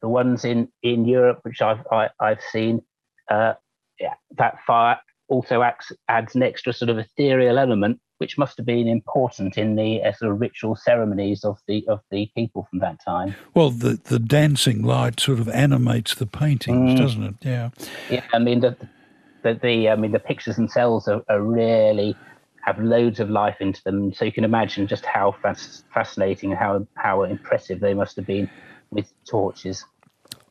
the 0.00 0.08
ones 0.08 0.44
in, 0.44 0.68
in 0.82 1.04
Europe, 1.06 1.40
which 1.42 1.62
I've 1.62 1.84
I, 1.90 2.02
have 2.02 2.10
i 2.20 2.28
have 2.30 2.42
seen, 2.52 2.82
uh, 3.30 3.54
yeah, 3.98 4.14
that 4.36 4.58
fire 4.66 4.98
also 5.28 5.62
acts, 5.62 5.92
adds 6.08 6.34
an 6.34 6.42
extra 6.42 6.72
sort 6.72 6.90
of 6.90 6.98
ethereal 6.98 7.58
element 7.58 8.00
which 8.18 8.38
must 8.38 8.56
have 8.56 8.66
been 8.66 8.88
important 8.88 9.58
in 9.58 9.76
the 9.76 10.02
uh, 10.02 10.12
sort 10.12 10.32
of 10.32 10.40
ritual 10.40 10.74
ceremonies 10.74 11.44
of 11.44 11.58
the 11.68 11.86
of 11.88 12.00
the 12.10 12.30
people 12.34 12.66
from 12.70 12.78
that 12.80 12.98
time. 13.04 13.34
Well, 13.54 13.70
the 13.70 14.00
the 14.04 14.18
dancing 14.18 14.82
light 14.82 15.20
sort 15.20 15.38
of 15.38 15.48
animates 15.48 16.14
the 16.14 16.26
paintings, 16.26 16.92
mm. 16.92 16.98
doesn't 16.98 17.22
it? 17.22 17.34
Yeah. 17.42 17.70
Yeah, 18.10 18.24
I 18.32 18.38
mean 18.38 18.60
the 18.60 18.76
the, 19.42 19.54
the 19.54 19.90
I 19.90 19.96
mean 19.96 20.12
the 20.12 20.18
pictures 20.18 20.56
themselves 20.56 21.08
are, 21.08 21.22
are, 21.28 21.42
really 21.42 22.16
have 22.64 22.80
loads 22.80 23.20
of 23.20 23.30
life 23.30 23.56
into 23.60 23.82
them, 23.84 24.12
so 24.12 24.24
you 24.24 24.32
can 24.32 24.44
imagine 24.44 24.86
just 24.86 25.04
how 25.04 25.32
fas- 25.42 25.84
fascinating, 25.92 26.50
and 26.50 26.58
how 26.58 26.86
how 26.94 27.22
impressive 27.22 27.80
they 27.80 27.94
must 27.94 28.16
have 28.16 28.26
been 28.26 28.50
with 28.96 29.12
torches. 29.26 29.84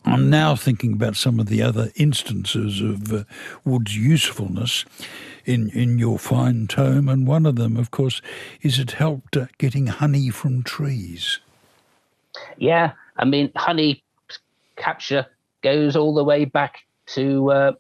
I'm 0.06 0.30
now 0.30 0.56
thinking 0.56 0.94
about 0.94 1.16
some 1.16 1.40
of 1.40 1.48
the 1.48 1.64
other 1.64 1.92
instances 1.96 2.80
of 2.80 3.12
uh, 3.12 3.24
wood's 3.66 3.98
usefulness 3.98 4.86
in, 5.46 5.72
in 5.72 5.98
your 5.98 6.20
fine 6.20 6.68
tome, 6.68 7.10
and 7.10 7.28
one 7.28 7.48
of 7.48 7.56
them, 7.56 7.76
of 7.76 7.90
course, 7.90 8.22
is 8.62 8.78
it 8.78 8.92
helped 8.92 9.36
uh, 9.36 9.48
getting 9.58 9.88
honey 9.88 10.30
from 10.30 10.62
trees. 10.62 11.40
Yeah, 12.58 12.92
I 13.18 13.26
mean, 13.26 13.52
honey 13.56 14.04
capture 14.76 15.26
goes 15.64 15.96
all 15.96 16.14
the 16.14 16.24
way 16.24 16.46
back 16.46 16.82
to 17.08 17.52
uh, 17.52 17.72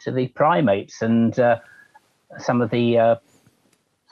to 0.00 0.12
the 0.12 0.28
primates, 0.28 1.02
and 1.02 1.36
uh, 1.40 1.58
some 2.38 2.62
of 2.62 2.70
the 2.70 2.96
uh, 2.96 3.16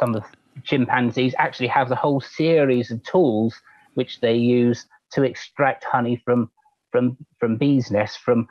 some 0.00 0.16
of 0.16 0.22
the 0.22 0.28
chimpanzees 0.64 1.34
actually 1.38 1.68
have 1.68 1.92
a 1.92 1.96
whole 1.96 2.20
series 2.20 2.90
of 2.90 3.00
tools 3.04 3.54
which 3.94 4.20
they 4.20 4.34
use 4.34 4.86
to 5.14 5.23
extract 5.23 5.85
honey 5.85 6.21
from 6.25 6.50
from 6.90 7.16
from 7.38 7.56
bees' 7.56 7.90
nests, 7.90 8.16
from 8.16 8.47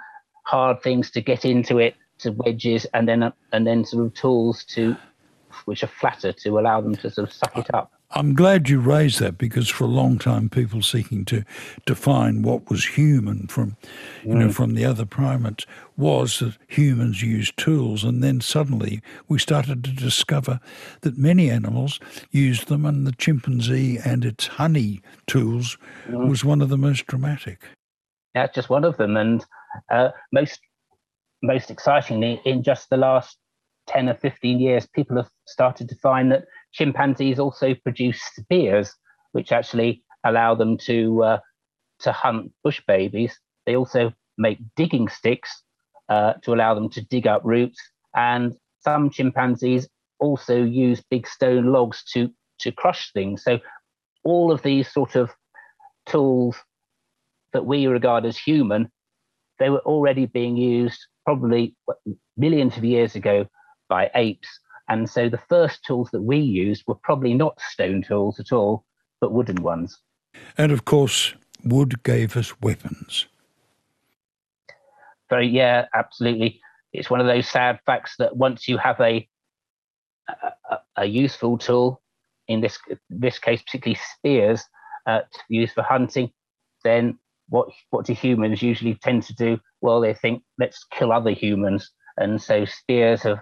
hard 0.45 0.81
things 0.81 1.09
to 1.11 1.21
get 1.21 1.45
into 1.45 1.77
it 1.79 1.95
to 2.19 2.31
wedges 2.31 2.85
and 2.93 3.07
then 3.07 3.31
and 3.51 3.67
then 3.67 3.85
sort 3.85 4.05
of 4.05 4.13
tools 4.13 4.63
to 4.65 4.95
which 5.65 5.83
are 5.83 5.87
flatter 5.87 6.33
to 6.33 6.59
allow 6.59 6.81
them 6.81 6.95
to 6.95 7.09
sort 7.09 7.27
of 7.27 7.33
suck 7.33 7.57
it 7.57 7.73
up. 7.73 7.91
I'm 8.15 8.35
glad 8.35 8.69
you 8.69 8.79
raised 8.79 9.19
that 9.19 9.37
because 9.37 9.69
for 9.69 9.85
a 9.85 9.87
long 9.87 10.19
time 10.19 10.49
people 10.49 10.81
seeking 10.81 11.25
to 11.25 11.43
define 11.85 12.43
what 12.43 12.69
was 12.69 12.85
human 12.85 13.47
from 13.47 13.75
you 14.23 14.33
mm. 14.33 14.37
know 14.37 14.51
from 14.51 14.75
the 14.75 14.85
other 14.85 15.05
primates 15.05 15.65
was 15.97 16.39
that 16.39 16.57
humans 16.67 17.23
used 17.23 17.57
tools 17.57 18.03
and 18.03 18.23
then 18.23 18.39
suddenly 18.39 19.01
we 19.27 19.39
started 19.39 19.83
to 19.83 19.91
discover 19.91 20.59
that 21.01 21.17
many 21.17 21.49
animals 21.49 21.99
used 22.31 22.67
them 22.67 22.85
and 22.85 23.07
the 23.07 23.13
chimpanzee 23.13 23.97
and 24.05 24.25
its 24.25 24.47
honey 24.47 25.01
tools 25.25 25.77
mm. 26.07 26.27
was 26.27 26.45
one 26.45 26.61
of 26.61 26.69
the 26.69 26.77
most 26.77 27.07
dramatic. 27.07 27.63
That's 28.35 28.53
just 28.53 28.69
one 28.69 28.83
of 28.83 28.97
them 28.97 29.17
and 29.17 29.43
uh, 29.91 30.09
most 30.31 30.59
most 31.43 31.69
excitingly, 31.69 32.41
in 32.45 32.63
just 32.63 32.89
the 32.89 32.97
last 32.97 33.37
10 33.87 34.09
or 34.09 34.15
15 34.15 34.59
years, 34.59 34.87
people 34.87 35.17
have 35.17 35.29
started 35.45 35.89
to 35.89 35.95
find 35.95 36.31
that 36.31 36.45
chimpanzees 36.73 37.39
also 37.39 37.73
produce 37.75 38.21
spears, 38.35 38.93
which 39.31 39.51
actually 39.51 40.03
allow 40.23 40.55
them 40.55 40.77
to 40.77 41.23
uh, 41.23 41.39
to 41.99 42.11
hunt 42.11 42.51
bush 42.63 42.81
babies. 42.87 43.37
They 43.65 43.75
also 43.75 44.13
make 44.37 44.59
digging 44.75 45.07
sticks 45.07 45.63
uh, 46.09 46.33
to 46.43 46.53
allow 46.53 46.73
them 46.73 46.89
to 46.89 47.01
dig 47.01 47.27
up 47.27 47.41
roots, 47.43 47.79
and 48.15 48.53
some 48.81 49.09
chimpanzees 49.09 49.87
also 50.19 50.61
use 50.63 51.01
big 51.09 51.27
stone 51.27 51.71
logs 51.71 52.03
to 52.13 52.29
to 52.59 52.71
crush 52.71 53.11
things. 53.13 53.43
So 53.43 53.59
all 54.23 54.51
of 54.51 54.61
these 54.61 54.91
sort 54.91 55.15
of 55.15 55.31
tools 56.05 56.57
that 57.53 57.65
we 57.65 57.85
regard 57.87 58.25
as 58.25 58.37
human, 58.37 58.91
they 59.59 59.69
were 59.69 59.81
already 59.81 60.25
being 60.25 60.57
used 60.57 60.99
probably 61.25 61.75
millions 62.35 62.77
of 62.77 62.83
years 62.83 63.15
ago 63.15 63.45
by 63.89 64.09
apes. 64.15 64.47
And 64.89 65.09
so 65.09 65.29
the 65.29 65.41
first 65.49 65.83
tools 65.85 66.09
that 66.11 66.21
we 66.21 66.37
used 66.37 66.83
were 66.87 66.95
probably 66.95 67.33
not 67.33 67.59
stone 67.61 68.03
tools 68.03 68.39
at 68.39 68.51
all, 68.51 68.85
but 69.21 69.31
wooden 69.31 69.63
ones. 69.63 69.99
And 70.57 70.71
of 70.71 70.85
course, 70.85 71.33
wood 71.63 72.03
gave 72.03 72.35
us 72.35 72.59
weapons. 72.61 73.27
Very, 75.29 75.47
yeah, 75.47 75.85
absolutely. 75.93 76.59
It's 76.91 77.09
one 77.09 77.21
of 77.21 77.27
those 77.27 77.47
sad 77.47 77.79
facts 77.85 78.15
that 78.19 78.35
once 78.35 78.67
you 78.67 78.77
have 78.77 78.99
a 78.99 79.27
a, 80.27 80.77
a 80.97 81.05
useful 81.05 81.57
tool, 81.57 82.01
in 82.47 82.61
this 82.61 82.77
this 83.09 83.39
case 83.39 83.61
particularly 83.61 83.99
spears, 84.17 84.63
uh, 85.05 85.19
to 85.19 85.39
use 85.49 85.71
for 85.71 85.83
hunting, 85.83 86.31
then 86.83 87.17
what 87.49 87.69
what 87.89 88.05
do 88.05 88.13
humans 88.13 88.61
usually 88.61 88.95
tend 88.95 89.23
to 89.23 89.35
do? 89.35 89.59
Well, 89.81 90.01
they 90.01 90.13
think 90.13 90.43
let's 90.59 90.85
kill 90.91 91.11
other 91.11 91.31
humans, 91.31 91.91
and 92.17 92.41
so 92.41 92.65
spears 92.65 93.23
have 93.23 93.39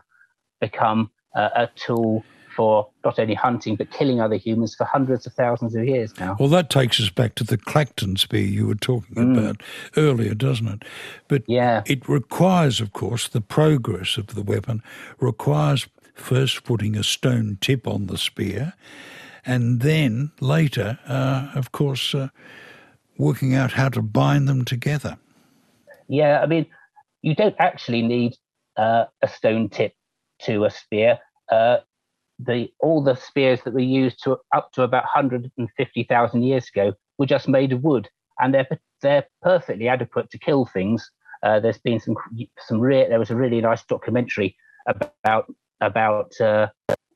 become 0.59 1.11
uh, 1.35 1.49
a 1.55 1.69
tool 1.75 2.23
for 2.55 2.87
not 3.05 3.17
only 3.17 3.33
hunting 3.33 3.75
but 3.75 3.89
killing 3.91 4.19
other 4.19 4.35
humans 4.35 4.75
for 4.75 4.83
hundreds 4.83 5.25
of 5.25 5.33
thousands 5.33 5.75
of 5.75 5.85
years 5.85 6.13
now. 6.19 6.35
Well, 6.39 6.49
that 6.49 6.69
takes 6.69 6.99
us 6.99 7.09
back 7.09 7.35
to 7.35 7.43
the 7.43 7.57
Clacton 7.57 8.17
spear 8.17 8.41
you 8.41 8.67
were 8.67 8.75
talking 8.75 9.15
mm. 9.15 9.37
about 9.37 9.63
earlier, 9.95 10.33
doesn't 10.33 10.67
it? 10.67 10.83
But 11.27 11.43
yeah. 11.47 11.81
it 11.85 12.07
requires, 12.07 12.81
of 12.81 12.93
course, 12.93 13.27
the 13.27 13.41
progress 13.41 14.17
of 14.17 14.27
the 14.27 14.41
weapon 14.41 14.83
requires 15.19 15.87
first 16.13 16.63
putting 16.63 16.95
a 16.95 17.03
stone 17.03 17.57
tip 17.61 17.87
on 17.87 18.07
the 18.07 18.17
spear, 18.17 18.73
and 19.45 19.81
then 19.81 20.31
later, 20.39 20.99
uh, 21.07 21.51
of 21.55 21.71
course, 21.71 22.13
uh, 22.13 22.27
working 23.17 23.55
out 23.55 23.71
how 23.71 23.89
to 23.89 24.01
bind 24.01 24.47
them 24.47 24.65
together. 24.65 25.17
Yeah, 26.07 26.41
I 26.41 26.45
mean, 26.45 26.65
you 27.21 27.35
don't 27.35 27.55
actually 27.59 28.01
need 28.01 28.35
uh, 28.77 29.05
a 29.21 29.27
stone 29.27 29.69
tip 29.69 29.93
to 30.45 30.65
a 30.65 30.69
spear. 30.69 31.19
Uh, 31.51 31.77
the 32.39 32.69
all 32.79 33.03
the 33.03 33.15
spears 33.15 33.61
that 33.63 33.73
were 33.73 33.79
used 33.79 34.23
to 34.23 34.37
up 34.55 34.71
to 34.73 34.83
about 34.83 35.03
150,000 35.03 36.43
years 36.43 36.67
ago 36.69 36.93
were 37.17 37.25
just 37.25 37.47
made 37.47 37.71
of 37.71 37.83
wood, 37.83 38.09
and 38.39 38.53
they're 38.53 38.67
they're 39.01 39.25
perfectly 39.41 39.87
adequate 39.87 40.29
to 40.31 40.39
kill 40.39 40.65
things. 40.65 41.09
Uh, 41.43 41.59
there's 41.59 41.77
been 41.79 41.99
some 41.99 42.15
some 42.59 42.79
re- 42.79 43.07
there 43.07 43.19
was 43.19 43.31
a 43.31 43.35
really 43.35 43.61
nice 43.61 43.83
documentary 43.85 44.55
about 44.87 45.45
about 45.81 46.39
uh, 46.39 46.67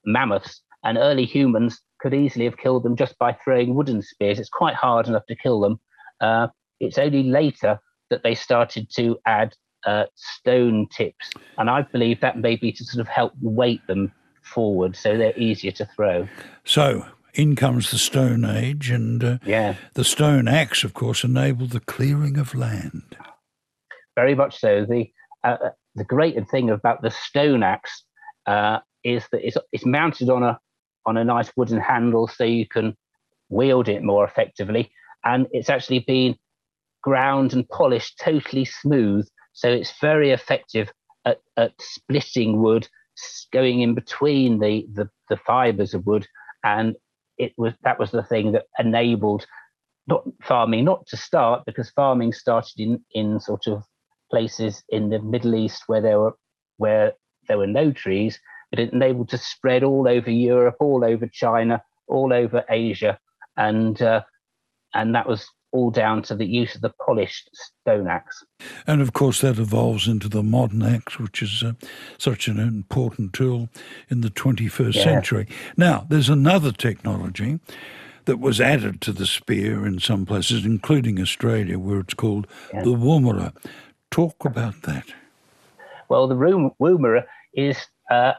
mammoths 0.05 0.62
and 0.86 0.98
early 0.98 1.25
humans 1.25 1.82
could 2.00 2.13
easily 2.13 2.46
have 2.46 2.58
killed 2.58 2.84
them 2.84 2.96
just 2.96 3.17
by 3.17 3.34
throwing 3.34 3.74
wooden 3.74 4.01
spears. 4.01 4.39
It's 4.39 4.50
quite 4.50 4.75
hard 4.75 5.08
enough 5.08 5.25
to 5.27 5.36
kill 5.36 5.60
them. 5.60 5.79
Uh, 6.22 6.48
it's 6.79 6.98
only 6.98 7.24
later 7.24 7.79
that 8.10 8.24
they 8.24 8.36
started 8.36 8.89
to 8.96 9.17
add 9.25 9.55
uh, 9.86 10.06
stone 10.15 10.88
tips, 10.96 11.30
and 11.58 11.70
I 11.70 11.84
believe 11.84 12.22
that 12.22 12.38
may 12.39 12.56
be 12.56 12.72
to 12.72 12.84
sort 12.84 13.01
of 13.01 13.08
help 13.08 13.34
weight 13.42 13.86
them 13.88 14.12
forward 14.42 14.96
so 14.96 15.18
they're 15.18 15.38
easier 15.38 15.72
to 15.72 15.86
throw. 15.96 16.27
So 16.63 17.06
in 17.34 17.56
comes 17.56 17.92
the 17.92 17.98
Stone 17.98 18.46
Age, 18.46 18.89
and 18.89 19.24
uh, 19.24 19.38
yeah. 19.46 19.75
the 19.94 20.04
stone 20.04 20.48
axe, 20.48 20.84
of 20.84 20.94
course, 20.94 21.24
enabled 21.24 21.72
the 21.72 21.80
clearing 21.80 22.38
of 22.38 22.56
land. 22.56 23.18
Very 24.15 24.36
much 24.36 24.60
so. 24.60 24.86
The 24.86 25.12
uh, 25.44 25.58
uh 25.63 25.70
the 25.96 26.04
great 26.04 26.36
thing 26.50 26.70
about 26.70 27.01
the 27.01 27.12
stone 27.12 27.63
axe 27.63 28.04
uh, 28.48 28.80
is 29.04 29.25
that 29.32 29.46
it's, 29.46 29.58
it's 29.72 29.86
mounted 29.86 30.30
on 30.30 30.44
a 30.44 30.60
on 31.06 31.18
a 31.18 31.24
nice 31.24 31.51
wooden 31.56 31.80
handle, 31.80 32.27
so 32.27 32.44
you 32.44 32.68
can 32.68 32.96
wield 33.50 33.88
it 33.88 34.04
more 34.04 34.25
effectively, 34.25 34.92
and 35.24 35.48
it's 35.51 35.70
actually 35.70 36.00
been 36.00 36.36
ground 37.04 37.54
and 37.54 37.70
polished 37.70 38.20
totally 38.20 38.65
smooth, 38.65 39.27
so 39.56 39.68
it's 39.68 40.00
very 40.00 40.30
effective 40.30 40.92
at, 41.26 41.40
at 41.58 41.74
splitting 41.80 42.62
wood, 42.62 42.88
going 43.52 43.82
in 43.82 43.96
between 43.96 44.60
the, 44.60 44.86
the 44.94 45.10
the 45.30 45.38
fibers 45.38 45.94
of 45.94 46.06
wood 46.06 46.28
and 46.64 46.96
it 47.38 47.54
was 47.58 47.74
that 47.84 48.00
was 48.00 48.12
the 48.12 48.24
thing 48.24 48.52
that 48.52 48.66
enabled 48.78 49.46
not 50.08 50.24
farming 50.44 50.84
not 50.84 51.06
to 51.08 51.18
start 51.18 51.64
because 51.66 51.90
farming 51.92 52.34
started 52.34 52.78
in 52.78 53.04
in 53.14 53.40
sort 53.40 53.68
of 53.68 53.84
places 54.30 54.84
in 54.90 55.10
the 55.10 55.20
Middle 55.20 55.56
East 55.56 55.84
where 55.88 56.02
there 56.02 56.20
were 56.20 56.36
where 56.78 57.14
there 57.48 57.58
were 57.58 57.68
no 57.68 57.92
trees, 57.92 58.40
but 58.72 58.80
it 58.80 58.92
enabled 58.92 59.30
to 59.30 59.38
spread 59.38 59.84
all 59.84 60.08
over 60.08 60.32
Europe, 60.32 60.78
all 60.80 61.06
over 61.06 61.28
China, 61.28 61.82
all 62.08 62.34
over 62.34 62.64
Asia, 62.70 63.20
and 63.56 64.02
uh, 64.02 64.22
and 64.94 65.16
that 65.16 65.28
was 65.28 65.48
all 65.75 65.91
down 65.91 66.24
to 66.24 66.36
the 66.36 66.46
use 66.46 66.74
of 66.74 66.82
the 66.82 66.94
polished 67.05 67.50
stone 67.53 68.08
axe. 68.08 68.46
And 68.88 69.01
of 69.01 69.12
course, 69.12 69.41
that 69.41 69.60
evolves 69.60 70.08
into 70.08 70.29
the 70.29 70.41
modern 70.41 70.82
axe, 70.82 71.20
which 71.20 71.41
is 71.41 71.63
uh, 71.63 71.74
such 72.17 72.48
an 72.48 72.60
important 72.60 73.34
tool 73.34 73.67
in 74.10 74.22
the 74.22 74.29
21st 74.29 74.96
yeah. 74.96 75.03
century. 75.03 75.48
Now, 75.75 76.05
there's 76.10 76.29
another 76.29 76.72
technology 76.72 77.60
that 78.24 78.39
was 78.39 78.62
added 78.62 79.01
to 79.01 79.12
the 79.12 79.25
spear 79.25 79.86
in 79.86 80.00
some 80.00 80.25
places, 80.25 80.65
including 80.65 81.20
Australia, 81.20 81.77
where 81.77 82.00
it's 82.00 82.13
called 82.13 82.48
yeah. 82.74 82.82
the 82.82 82.91
woomera. 82.91 83.53
Talk 84.10 84.46
about 84.46 84.84
that. 84.84 85.05
Well, 86.08 86.27
the 86.27 86.36
woomera 86.36 87.25
is 87.53 87.77
uh, 88.10 88.34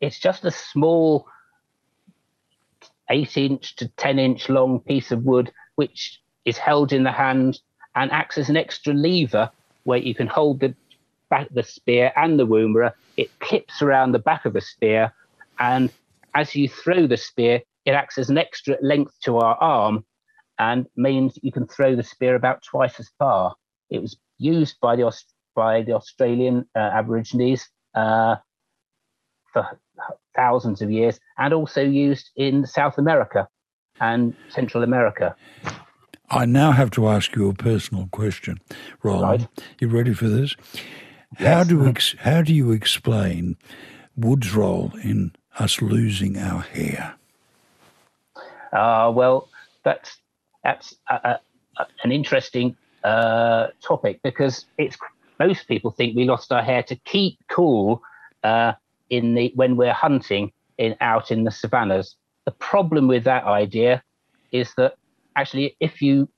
it's 0.00 0.18
just 0.18 0.44
a 0.44 0.50
small 0.50 1.26
eight 3.10 3.38
inch 3.38 3.74
to 3.76 3.88
10 3.88 4.18
inch 4.18 4.50
long 4.50 4.80
piece 4.80 5.10
of 5.12 5.24
wood 5.24 5.50
which 5.76 6.20
is 6.48 6.56
held 6.56 6.92
in 6.92 7.02
the 7.02 7.12
hand 7.12 7.60
and 7.94 8.10
acts 8.10 8.38
as 8.38 8.48
an 8.48 8.56
extra 8.56 8.94
lever 8.94 9.50
where 9.84 9.98
you 9.98 10.14
can 10.14 10.26
hold 10.26 10.60
the 10.60 10.74
back 11.30 11.48
the 11.50 11.62
spear 11.62 12.12
and 12.16 12.38
the 12.38 12.46
woomera. 12.46 12.92
It 13.16 13.30
clips 13.40 13.82
around 13.82 14.12
the 14.12 14.18
back 14.18 14.44
of 14.44 14.54
the 14.54 14.60
spear, 14.60 15.12
and 15.58 15.90
as 16.34 16.54
you 16.54 16.68
throw 16.68 17.06
the 17.06 17.16
spear, 17.16 17.60
it 17.84 17.92
acts 17.92 18.18
as 18.18 18.30
an 18.30 18.38
extra 18.38 18.76
length 18.80 19.14
to 19.24 19.38
our 19.38 19.56
arm, 19.56 20.04
and 20.58 20.86
means 20.96 21.38
you 21.42 21.52
can 21.52 21.66
throw 21.66 21.94
the 21.96 22.02
spear 22.02 22.34
about 22.34 22.62
twice 22.62 22.98
as 22.98 23.10
far. 23.18 23.54
It 23.90 24.00
was 24.00 24.16
used 24.38 24.76
by 24.80 24.96
the 24.96 25.12
by 25.54 25.82
the 25.82 25.92
Australian 25.92 26.66
uh, 26.76 26.90
Aborigines 26.94 27.68
uh, 27.94 28.36
for 29.52 29.78
thousands 30.36 30.80
of 30.80 30.90
years, 30.90 31.18
and 31.36 31.52
also 31.52 31.82
used 31.82 32.30
in 32.36 32.64
South 32.66 32.96
America 32.98 33.48
and 34.00 34.34
Central 34.48 34.84
America. 34.84 35.34
I 36.30 36.44
now 36.44 36.72
have 36.72 36.90
to 36.92 37.08
ask 37.08 37.34
you 37.34 37.48
a 37.48 37.54
personal 37.54 38.08
question, 38.12 38.58
Roland. 39.02 39.48
Right. 39.56 39.64
You 39.80 39.88
ready 39.88 40.12
for 40.12 40.28
this? 40.28 40.54
Yes. 41.38 41.48
How 41.48 41.64
do 41.64 41.86
ex- 41.86 42.14
how 42.18 42.42
do 42.42 42.54
you 42.54 42.72
explain 42.72 43.56
wood's 44.16 44.54
role 44.54 44.92
in 45.02 45.32
us 45.58 45.80
losing 45.80 46.38
our 46.38 46.60
hair? 46.60 47.14
Uh, 48.72 49.10
well, 49.14 49.48
that's 49.84 50.18
that's 50.64 50.94
a, 51.08 51.38
a, 51.78 51.86
an 52.02 52.12
interesting 52.12 52.76
uh, 53.04 53.68
topic 53.82 54.20
because 54.22 54.66
it's 54.76 54.96
most 55.38 55.68
people 55.68 55.90
think 55.90 56.16
we 56.16 56.24
lost 56.24 56.52
our 56.52 56.62
hair 56.62 56.82
to 56.82 56.96
keep 56.96 57.38
cool 57.48 58.02
uh, 58.42 58.72
in 59.08 59.34
the 59.34 59.52
when 59.54 59.76
we're 59.76 59.92
hunting 59.92 60.52
in 60.78 60.96
out 61.00 61.30
in 61.30 61.44
the 61.44 61.50
savannas. 61.50 62.16
The 62.44 62.52
problem 62.52 63.08
with 63.08 63.24
that 63.24 63.44
idea 63.44 64.02
is 64.52 64.72
that 64.76 64.94
actually 65.38 65.76
if 65.80 66.02
you 66.02 66.28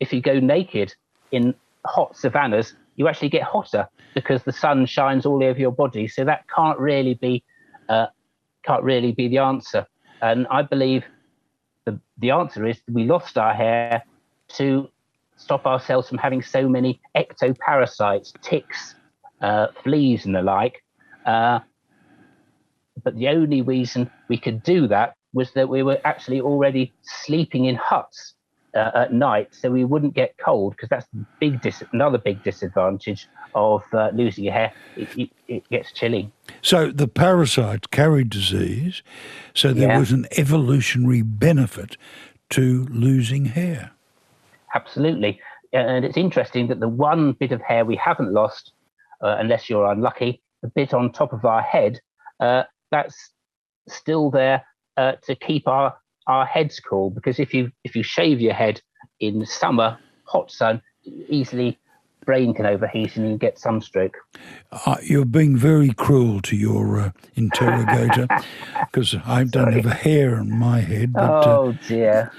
if 0.00 0.12
you 0.12 0.20
go 0.20 0.40
naked 0.40 0.94
in 1.30 1.54
hot 1.86 2.16
savannas, 2.16 2.74
you 2.96 3.08
actually 3.08 3.28
get 3.28 3.42
hotter 3.42 3.88
because 4.14 4.42
the 4.44 4.52
sun 4.52 4.86
shines 4.86 5.26
all 5.26 5.42
over 5.42 5.58
your 5.58 5.72
body. 5.72 6.08
So 6.08 6.24
that 6.24 6.44
can't 6.54 6.78
really 6.78 7.14
be 7.14 7.44
uh, 7.88 8.06
can't 8.64 8.82
really 8.82 9.12
be 9.12 9.28
the 9.28 9.38
answer. 9.38 9.86
And 10.22 10.46
I 10.50 10.62
believe 10.62 11.04
the 11.84 12.00
the 12.18 12.30
answer 12.30 12.66
is 12.66 12.80
we 12.90 13.04
lost 13.04 13.36
our 13.36 13.54
hair 13.54 14.02
to 14.56 14.88
stop 15.36 15.66
ourselves 15.66 16.08
from 16.08 16.18
having 16.18 16.42
so 16.42 16.68
many 16.68 17.00
ectoparasites, 17.16 18.32
ticks, 18.40 18.94
uh, 19.40 19.66
fleas, 19.82 20.24
and 20.24 20.34
the 20.34 20.42
like. 20.42 20.82
Uh, 21.26 21.60
but 23.02 23.16
the 23.16 23.28
only 23.28 23.60
reason 23.60 24.10
we 24.28 24.38
could 24.38 24.62
do 24.62 24.86
that 24.88 25.16
was 25.34 25.50
that 25.52 25.68
we 25.68 25.82
were 25.82 26.00
actually 26.04 26.40
already 26.40 26.92
sleeping 27.02 27.66
in 27.66 27.74
huts 27.74 28.34
uh, 28.74 28.90
at 28.94 29.12
night, 29.12 29.54
so 29.54 29.70
we 29.70 29.84
wouldn't 29.84 30.14
get 30.14 30.36
cold 30.38 30.72
because 30.72 30.88
that's 30.88 31.06
big 31.38 31.60
dis- 31.60 31.82
another 31.92 32.18
big 32.18 32.42
disadvantage 32.42 33.28
of 33.54 33.84
uh, 33.92 34.10
losing 34.14 34.44
your 34.44 34.52
hair. 34.52 34.72
It, 34.96 35.16
it, 35.16 35.30
it, 35.46 35.68
gets 35.68 35.92
chilly. 35.92 36.32
So 36.60 36.90
the 36.90 37.06
parasites 37.06 37.86
carried 37.88 38.30
disease, 38.30 39.02
so 39.54 39.72
there 39.72 39.88
yeah. 39.88 39.98
was 39.98 40.10
an 40.10 40.26
evolutionary 40.36 41.22
benefit 41.22 41.96
to 42.50 42.86
losing 42.90 43.46
hair. 43.46 43.92
Absolutely, 44.74 45.40
and 45.72 46.04
it's 46.04 46.16
interesting 46.16 46.66
that 46.68 46.80
the 46.80 46.88
one 46.88 47.32
bit 47.32 47.52
of 47.52 47.60
hair 47.60 47.84
we 47.84 47.96
haven't 47.96 48.32
lost, 48.32 48.72
uh, 49.20 49.36
unless 49.38 49.70
you're 49.70 49.86
unlucky, 49.86 50.42
the 50.62 50.68
bit 50.68 50.92
on 50.92 51.12
top 51.12 51.32
of 51.32 51.44
our 51.44 51.62
head, 51.62 52.00
uh, 52.40 52.64
that's 52.90 53.30
still 53.86 54.30
there 54.30 54.64
uh, 54.96 55.12
to 55.22 55.34
keep 55.34 55.66
our 55.68 55.96
our 56.26 56.46
heads 56.46 56.80
cool 56.80 57.10
because 57.10 57.38
if 57.38 57.52
you 57.52 57.70
if 57.84 57.94
you 57.94 58.02
shave 58.02 58.40
your 58.40 58.54
head 58.54 58.80
in 59.20 59.44
summer 59.44 59.98
hot 60.24 60.50
sun 60.50 60.80
easily 61.28 61.78
brain 62.24 62.54
can 62.54 62.64
overheat 62.64 63.16
and 63.16 63.28
you 63.28 63.36
get 63.36 63.58
sunstroke 63.58 64.16
uh, 64.72 64.96
you're 65.02 65.26
being 65.26 65.56
very 65.56 65.92
cruel 65.92 66.40
to 66.40 66.56
your 66.56 66.98
uh, 66.98 67.10
interrogator 67.34 68.26
because 68.86 69.14
i 69.26 69.44
don't 69.44 69.74
have 69.74 69.84
a 69.84 69.94
hair 69.94 70.36
on 70.36 70.58
my 70.58 70.80
head 70.80 71.12
but, 71.12 71.20
uh, 71.20 71.58
oh 71.58 71.78
dear. 71.86 72.32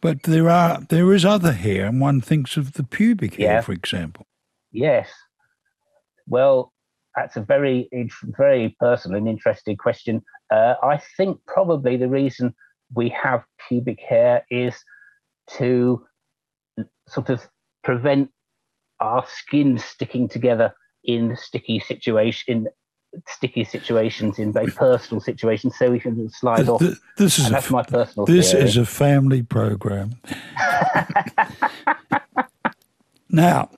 but 0.00 0.22
there 0.22 0.48
are 0.48 0.80
there 0.88 1.12
is 1.12 1.24
other 1.24 1.52
hair 1.52 1.86
and 1.86 2.00
one 2.00 2.20
thinks 2.20 2.56
of 2.56 2.74
the 2.74 2.84
pubic 2.84 3.34
hair 3.34 3.62
for 3.62 3.72
example. 3.72 4.26
Yes. 4.70 5.08
Well 6.26 6.72
that's 7.16 7.36
a 7.36 7.40
very 7.40 7.88
very 8.24 8.74
personal 8.80 9.18
and 9.18 9.28
interesting 9.28 9.76
question 9.76 10.22
uh, 10.52 10.74
I 10.82 11.00
think 11.16 11.40
probably 11.46 11.96
the 11.96 12.08
reason 12.08 12.54
we 12.94 13.08
have 13.10 13.42
pubic 13.66 14.00
hair 14.00 14.44
is 14.50 14.74
to 15.56 16.04
sort 17.08 17.30
of 17.30 17.48
prevent 17.82 18.30
our 19.00 19.24
skin 19.26 19.78
sticking 19.78 20.28
together 20.28 20.74
in 21.04 21.36
sticky 21.36 21.80
situation 21.80 22.44
in 22.54 22.68
sticky 23.26 23.64
situations 23.64 24.38
in 24.38 24.52
very 24.52 24.70
personal 24.72 25.20
situations. 25.20 25.74
So 25.78 25.90
we 25.90 26.00
can 26.00 26.28
slide 26.30 26.68
off. 26.68 26.80
this 27.16 27.38
is 27.38 27.46
and 27.46 27.54
that's 27.54 27.70
my 27.70 27.82
personal 27.82 28.26
this 28.26 28.52
theory. 28.52 28.64
is 28.64 28.76
a 28.76 28.86
family 28.86 29.42
program. 29.42 30.16
Now 33.34 33.70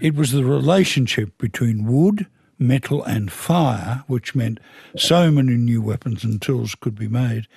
it 0.00 0.16
was 0.16 0.32
the 0.32 0.44
relationship 0.44 1.38
between 1.38 1.86
wood 1.86 2.26
metal 2.60 3.02
and 3.02 3.32
fire, 3.32 4.04
which 4.06 4.34
meant 4.34 4.60
so 4.96 5.30
many 5.30 5.54
new 5.54 5.80
weapons 5.80 6.22
and 6.22 6.40
tools 6.40 6.74
could 6.74 6.94
be 6.94 7.08
made, 7.08 7.48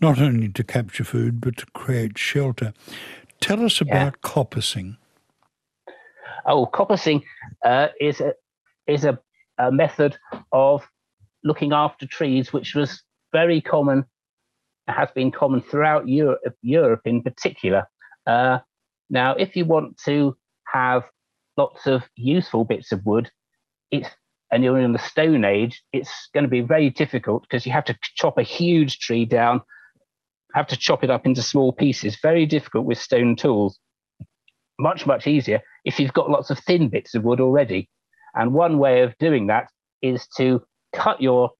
not 0.00 0.20
only 0.20 0.48
to 0.50 0.62
capture 0.62 1.04
food 1.04 1.40
but 1.40 1.56
to 1.56 1.66
create 1.74 2.18
shelter. 2.18 2.72
Tell 3.40 3.64
us 3.64 3.80
about 3.80 4.14
yeah. 4.22 4.30
coppicing. 4.30 4.96
Oh, 6.46 6.66
coppicing 6.66 7.22
uh, 7.64 7.88
is 8.00 8.20
a 8.20 8.34
is 8.86 9.04
a, 9.04 9.18
a 9.58 9.72
method 9.72 10.16
of 10.52 10.86
looking 11.44 11.72
after 11.72 12.06
trees, 12.06 12.52
which 12.52 12.74
was 12.74 13.02
very 13.32 13.60
common, 13.60 14.04
has 14.88 15.08
been 15.14 15.30
common 15.30 15.62
throughout 15.62 16.08
Europe, 16.08 16.40
Europe 16.62 17.02
in 17.04 17.22
particular. 17.22 17.88
Uh, 18.26 18.58
now, 19.08 19.34
if 19.34 19.56
you 19.56 19.64
want 19.64 19.96
to 20.04 20.36
have 20.66 21.04
lots 21.56 21.86
of 21.86 22.02
useful 22.16 22.64
bits 22.64 22.92
of 22.92 23.04
wood, 23.04 23.30
it's 23.90 24.08
and 24.52 24.62
you're 24.62 24.78
in 24.78 24.92
the 24.92 24.98
Stone 24.98 25.46
Age, 25.46 25.82
it's 25.94 26.28
going 26.34 26.44
to 26.44 26.50
be 26.50 26.60
very 26.60 26.90
difficult 26.90 27.42
because 27.42 27.64
you 27.64 27.72
have 27.72 27.86
to 27.86 27.96
chop 28.16 28.36
a 28.36 28.42
huge 28.42 28.98
tree 28.98 29.24
down, 29.24 29.62
have 30.54 30.66
to 30.66 30.76
chop 30.76 31.02
it 31.02 31.10
up 31.10 31.24
into 31.24 31.40
small 31.40 31.72
pieces. 31.72 32.18
Very 32.20 32.44
difficult 32.44 32.84
with 32.84 32.98
stone 32.98 33.34
tools. 33.34 33.80
Much, 34.78 35.06
much 35.06 35.26
easier 35.26 35.62
if 35.86 35.98
you've 35.98 36.12
got 36.12 36.28
lots 36.28 36.50
of 36.50 36.58
thin 36.58 36.90
bits 36.90 37.14
of 37.14 37.24
wood 37.24 37.40
already. 37.40 37.88
And 38.34 38.52
one 38.52 38.78
way 38.78 39.00
of 39.00 39.16
doing 39.18 39.46
that 39.46 39.68
is 40.02 40.26
to 40.36 40.62
cut 40.94 41.22
your 41.22 41.50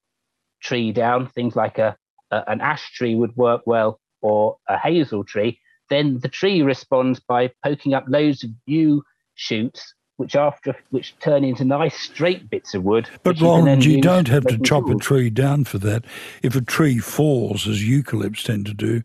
tree 0.62 0.92
down, 0.92 1.28
things 1.28 1.56
like 1.56 1.78
a, 1.78 1.96
a, 2.30 2.44
an 2.46 2.60
ash 2.60 2.92
tree 2.92 3.14
would 3.14 3.34
work 3.36 3.62
well 3.64 4.00
or 4.20 4.58
a 4.68 4.76
hazel 4.76 5.24
tree, 5.24 5.58
then 5.88 6.18
the 6.20 6.28
tree 6.28 6.60
responds 6.60 7.20
by 7.20 7.50
poking 7.64 7.94
up 7.94 8.04
loads 8.06 8.44
of 8.44 8.50
new 8.66 9.02
shoots 9.34 9.94
which 10.16 10.36
after 10.36 10.76
which 10.90 11.18
turn 11.20 11.44
into 11.44 11.64
nice 11.64 11.96
straight 11.96 12.48
bits 12.50 12.74
of 12.74 12.84
wood. 12.84 13.08
But 13.22 13.40
Ron, 13.40 13.80
you, 13.80 13.92
you 13.92 14.00
don't 14.00 14.28
have 14.28 14.44
to 14.46 14.58
chop 14.58 14.84
tools. 14.84 14.96
a 14.96 14.98
tree 14.98 15.30
down 15.30 15.64
for 15.64 15.78
that. 15.78 16.04
If 16.42 16.54
a 16.54 16.60
tree 16.60 16.98
falls, 16.98 17.66
as 17.66 17.82
eucalypts 17.82 18.44
tend 18.44 18.66
to 18.66 18.74
do, 18.74 19.02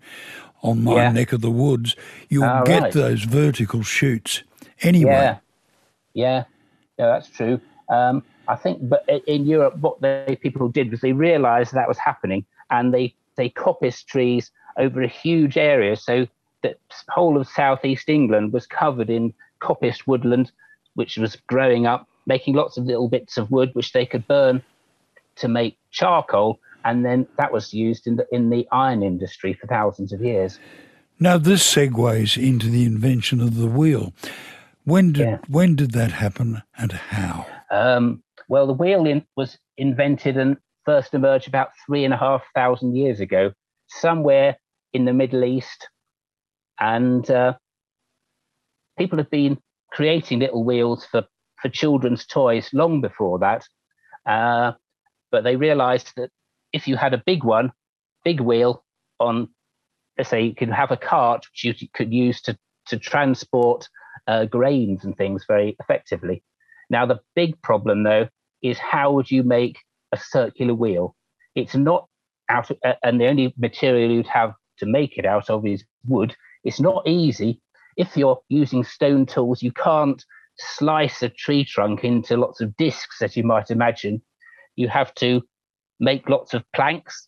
on 0.63 0.83
my 0.83 0.95
yeah. 0.95 1.11
neck 1.11 1.33
of 1.33 1.41
the 1.41 1.51
woods, 1.51 1.95
you'll 2.29 2.43
oh, 2.43 2.63
get 2.65 2.81
right. 2.81 2.93
those 2.93 3.23
vertical 3.23 3.83
shoots 3.83 4.43
anyway. 4.81 5.11
Yeah, 5.11 5.37
yeah, 6.13 6.43
yeah 6.97 7.05
that's 7.07 7.29
true. 7.29 7.61
Um, 7.89 8.23
I 8.47 8.55
think, 8.55 8.79
but 8.81 9.07
in 9.27 9.45
Europe, 9.45 9.77
what 9.77 10.01
the 10.01 10.37
people 10.41 10.69
did 10.69 10.91
was 10.91 11.01
they 11.01 11.13
realised 11.13 11.73
that 11.73 11.87
was 11.87 11.97
happening, 11.97 12.45
and 12.69 12.93
they 12.93 13.13
they 13.35 13.49
coppiced 13.49 14.05
trees 14.05 14.51
over 14.77 15.01
a 15.01 15.07
huge 15.07 15.57
area. 15.57 15.95
So 15.95 16.27
the 16.61 16.75
whole 17.09 17.39
of 17.39 17.47
southeast 17.47 18.09
England 18.09 18.53
was 18.53 18.65
covered 18.65 19.09
in 19.09 19.33
coppiced 19.61 20.07
woodland, 20.07 20.51
which 20.97 21.17
was 21.17 21.35
growing 21.47 21.85
up, 21.85 22.07
making 22.25 22.55
lots 22.55 22.75
of 22.75 22.85
little 22.85 23.07
bits 23.07 23.37
of 23.37 23.51
wood 23.51 23.69
which 23.73 23.93
they 23.93 24.05
could 24.05 24.27
burn 24.27 24.63
to 25.35 25.47
make 25.47 25.77
charcoal, 25.91 26.59
and 26.83 27.05
then 27.05 27.27
that 27.37 27.53
was 27.53 27.71
used 27.73 28.07
in 28.07 28.15
the 28.15 28.25
in 28.31 28.49
the 28.49 28.67
iron 28.71 29.03
industry 29.03 29.53
for 29.53 29.67
thousands 29.67 30.11
of 30.11 30.21
years. 30.21 30.59
Now 31.19 31.37
this 31.37 31.63
segues 31.63 32.35
into 32.41 32.67
the 32.67 32.83
invention 32.83 33.41
of 33.41 33.57
the 33.57 33.67
wheel. 33.67 34.13
When 34.85 35.13
did 35.13 35.27
yeah. 35.27 35.37
when 35.47 35.75
did 35.75 35.91
that 35.91 36.11
happen, 36.13 36.63
and 36.77 36.91
how? 36.91 37.45
Um, 37.69 38.23
well, 38.47 38.65
the 38.65 38.73
wheel 38.73 39.05
in, 39.05 39.23
was 39.35 39.59
invented 39.77 40.35
and 40.37 40.57
first 40.83 41.13
emerged 41.13 41.47
about 41.47 41.69
three 41.85 42.05
and 42.05 42.13
a 42.13 42.17
half 42.17 42.43
thousand 42.55 42.95
years 42.95 43.19
ago, 43.19 43.51
somewhere 43.87 44.57
in 44.93 45.05
the 45.05 45.13
Middle 45.13 45.43
East. 45.43 45.89
And 46.79 47.29
uh, 47.29 47.53
people 48.97 49.17
have 49.17 49.29
been 49.29 49.59
creating 49.97 50.37
little 50.37 50.63
wheels 50.63 51.07
for, 51.09 51.23
for 51.59 51.69
children's 51.69 52.23
toys 52.27 52.69
long 52.71 53.01
before 53.01 53.39
that. 53.39 53.63
Uh, 54.27 54.71
but 55.31 55.43
they 55.43 55.55
realized 55.55 56.11
that 56.15 56.29
if 56.71 56.87
you 56.87 56.95
had 56.95 57.15
a 57.15 57.23
big 57.25 57.43
one, 57.43 57.71
big 58.23 58.39
wheel 58.39 58.83
on, 59.19 59.49
let's 60.15 60.29
say, 60.29 60.43
you 60.43 60.53
could 60.53 60.69
have 60.69 60.91
a 60.91 60.97
cart 60.97 61.47
which 61.47 61.81
you 61.81 61.87
could 61.95 62.13
use 62.13 62.39
to, 62.41 62.55
to 62.85 62.99
transport 62.99 63.89
uh, 64.27 64.45
grains 64.45 65.03
and 65.03 65.17
things 65.17 65.45
very 65.47 65.75
effectively. 65.79 66.43
Now, 66.91 67.07
the 67.07 67.19
big 67.35 67.59
problem, 67.63 68.03
though, 68.03 68.27
is 68.61 68.77
how 68.77 69.13
would 69.13 69.31
you 69.31 69.41
make 69.41 69.79
a 70.11 70.17
circular 70.17 70.75
wheel? 70.75 71.15
It's 71.55 71.75
not 71.75 72.07
out, 72.49 72.69
of, 72.69 72.77
uh, 72.85 72.93
and 73.01 73.19
the 73.19 73.25
only 73.25 73.51
material 73.57 74.11
you'd 74.11 74.27
have 74.27 74.53
to 74.77 74.85
make 74.85 75.17
it 75.17 75.25
out 75.25 75.49
of 75.49 75.65
is 75.65 75.83
wood. 76.05 76.35
It's 76.63 76.79
not 76.79 77.07
easy. 77.07 77.61
If 77.97 78.15
you're 78.15 78.39
using 78.49 78.83
stone 78.83 79.25
tools, 79.25 79.61
you 79.61 79.71
can't 79.71 80.23
slice 80.57 81.21
a 81.23 81.29
tree 81.29 81.65
trunk 81.65 82.03
into 82.03 82.37
lots 82.37 82.61
of 82.61 82.75
discs, 82.77 83.21
as 83.21 83.35
you 83.35 83.43
might 83.43 83.71
imagine. 83.71 84.21
You 84.75 84.87
have 84.87 85.13
to 85.15 85.41
make 85.99 86.29
lots 86.29 86.53
of 86.53 86.63
planks, 86.75 87.27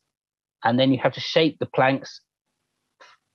and 0.64 0.80
then 0.80 0.92
you 0.92 1.00
have 1.00 1.14
to 1.14 1.20
shape 1.20 1.58
the 1.60 1.66
planks, 1.66 2.22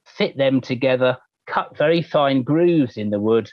fit 0.07 0.37
them 0.37 0.61
together, 0.61 1.18
cut 1.47 1.77
very 1.77 2.03
fine 2.03 2.42
grooves 2.42 2.97
in 2.97 3.11
the 3.11 3.20
wood 3.20 3.51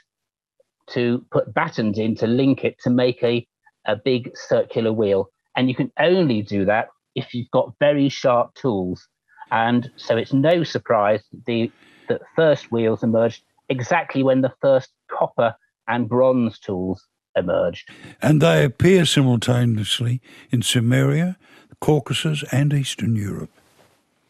to 0.90 1.24
put 1.30 1.52
battens 1.52 1.98
in 1.98 2.14
to 2.16 2.26
link 2.26 2.64
it 2.64 2.76
to 2.80 2.90
make 2.90 3.22
a 3.22 3.46
a 3.86 3.96
big 3.96 4.30
circular 4.36 4.92
wheel. 4.92 5.28
And 5.56 5.68
you 5.68 5.74
can 5.74 5.90
only 5.98 6.42
do 6.42 6.64
that 6.66 6.88
if 7.14 7.34
you've 7.34 7.50
got 7.50 7.74
very 7.80 8.08
sharp 8.08 8.54
tools. 8.54 9.08
And 9.50 9.90
so 9.96 10.16
it's 10.16 10.32
no 10.32 10.62
surprise 10.62 11.22
that 11.32 11.44
the 11.46 11.72
that 12.08 12.22
first 12.36 12.70
wheels 12.70 13.02
emerged 13.02 13.42
exactly 13.68 14.22
when 14.22 14.40
the 14.40 14.52
first 14.60 14.90
copper 15.10 15.54
and 15.88 16.08
bronze 16.08 16.58
tools 16.58 17.06
emerged. 17.36 17.88
And 18.20 18.40
they 18.40 18.64
appear 18.64 19.04
simultaneously 19.04 20.20
in 20.50 20.60
Sumeria, 20.60 21.36
the 21.68 21.76
Caucasus, 21.76 22.44
and 22.52 22.72
Eastern 22.72 23.16
Europe. 23.16 23.50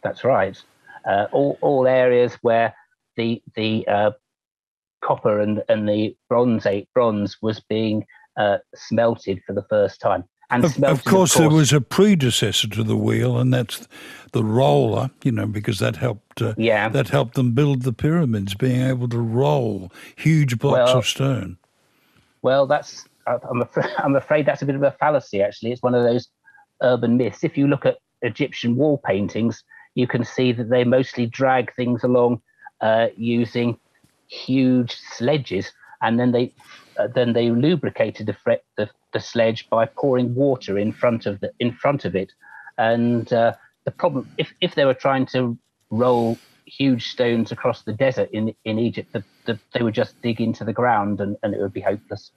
That's 0.02 0.24
right. 0.24 0.60
Uh, 1.04 1.26
all, 1.32 1.58
all 1.60 1.86
areas 1.86 2.34
where 2.42 2.74
the 3.16 3.42
the 3.56 3.86
uh, 3.88 4.10
copper 5.02 5.40
and, 5.40 5.62
and 5.68 5.88
the 5.88 6.16
bronze 6.28 6.66
bronze 6.94 7.36
was 7.42 7.60
being 7.60 8.06
uh, 8.36 8.58
smelted 8.74 9.40
for 9.46 9.52
the 9.52 9.64
first 9.68 10.00
time. 10.00 10.24
Of, 10.52 10.82
of, 10.84 11.04
course, 11.04 11.34
there 11.34 11.48
was 11.48 11.72
a 11.72 11.80
predecessor 11.80 12.68
to 12.68 12.82
the 12.82 12.96
wheel, 12.96 13.38
and 13.38 13.52
that's 13.52 13.88
the 14.32 14.44
roller. 14.44 15.10
You 15.24 15.32
know, 15.32 15.46
because 15.46 15.78
that 15.78 15.96
helped. 15.96 16.42
Uh, 16.42 16.54
yeah. 16.56 16.88
That 16.88 17.08
helped 17.08 17.34
them 17.34 17.52
build 17.52 17.82
the 17.82 17.92
pyramids, 17.92 18.54
being 18.54 18.82
able 18.82 19.08
to 19.08 19.18
roll 19.18 19.90
huge 20.16 20.58
blocks 20.58 20.90
well, 20.90 20.98
of 20.98 21.06
stone. 21.06 21.58
Well, 22.42 22.66
that's. 22.66 23.06
I'm 23.26 23.62
afraid, 23.62 23.90
I'm 23.98 24.16
afraid 24.16 24.46
that's 24.46 24.62
a 24.62 24.66
bit 24.66 24.74
of 24.74 24.82
a 24.82 24.90
fallacy. 24.92 25.42
Actually, 25.42 25.72
it's 25.72 25.82
one 25.82 25.94
of 25.94 26.04
those 26.04 26.28
urban 26.82 27.16
myths. 27.16 27.44
If 27.44 27.56
you 27.56 27.66
look 27.66 27.86
at 27.86 27.98
Egyptian 28.20 28.76
wall 28.76 28.98
paintings, 28.98 29.64
you 29.94 30.06
can 30.06 30.24
see 30.24 30.52
that 30.52 30.70
they 30.70 30.84
mostly 30.84 31.26
drag 31.26 31.74
things 31.74 32.04
along 32.04 32.42
uh, 32.80 33.08
using 33.16 33.78
huge 34.28 34.96
sledges, 34.96 35.72
and 36.02 36.18
then 36.18 36.32
they 36.32 36.52
uh, 36.98 37.08
then 37.14 37.32
they 37.32 37.50
lubricated 37.50 38.26
the, 38.26 38.34
fre- 38.34 38.64
the, 38.76 38.88
the 39.12 39.20
sledge 39.20 39.68
by 39.70 39.86
pouring 39.86 40.34
water 40.34 40.78
in 40.78 40.92
front 40.92 41.26
of 41.26 41.40
the 41.40 41.52
in 41.58 41.72
front 41.72 42.04
of 42.04 42.14
it. 42.14 42.32
And 42.78 43.32
uh, 43.32 43.54
the 43.84 43.90
problem, 43.90 44.28
if 44.38 44.52
if 44.60 44.74
they 44.74 44.84
were 44.84 44.94
trying 44.94 45.26
to 45.26 45.58
roll 45.90 46.38
huge 46.64 47.10
stones 47.10 47.52
across 47.52 47.82
the 47.82 47.92
desert 47.92 48.30
in 48.32 48.54
in 48.64 48.78
Egypt, 48.78 49.12
the, 49.12 49.24
the, 49.46 49.58
they 49.72 49.82
would 49.82 49.94
just 49.94 50.20
dig 50.22 50.40
into 50.40 50.64
the 50.64 50.72
ground 50.72 51.20
and, 51.20 51.36
and 51.42 51.54
it 51.54 51.60
would 51.60 51.72
be 51.72 51.80
hopeless. 51.80 52.32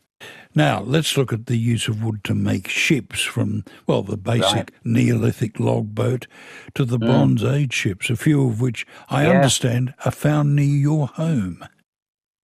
Now, 0.53 0.79
let's 0.79 1.17
look 1.17 1.33
at 1.33 1.47
the 1.47 1.57
use 1.57 1.89
of 1.89 2.01
wood 2.01 2.23
to 2.23 2.33
make 2.33 2.69
ships 2.69 3.21
from, 3.21 3.65
well, 3.85 4.01
the 4.01 4.15
basic 4.15 4.55
right. 4.55 4.71
Neolithic 4.85 5.59
log 5.59 5.93
boat 5.93 6.27
to 6.73 6.85
the 6.85 6.97
mm. 6.97 7.05
Bronze 7.05 7.43
Age 7.43 7.73
ships, 7.73 8.09
a 8.09 8.15
few 8.15 8.47
of 8.47 8.61
which 8.61 8.87
I 9.09 9.23
yeah. 9.23 9.31
understand 9.31 9.93
are 10.05 10.11
found 10.11 10.55
near 10.55 10.65
your 10.65 11.07
home. 11.07 11.65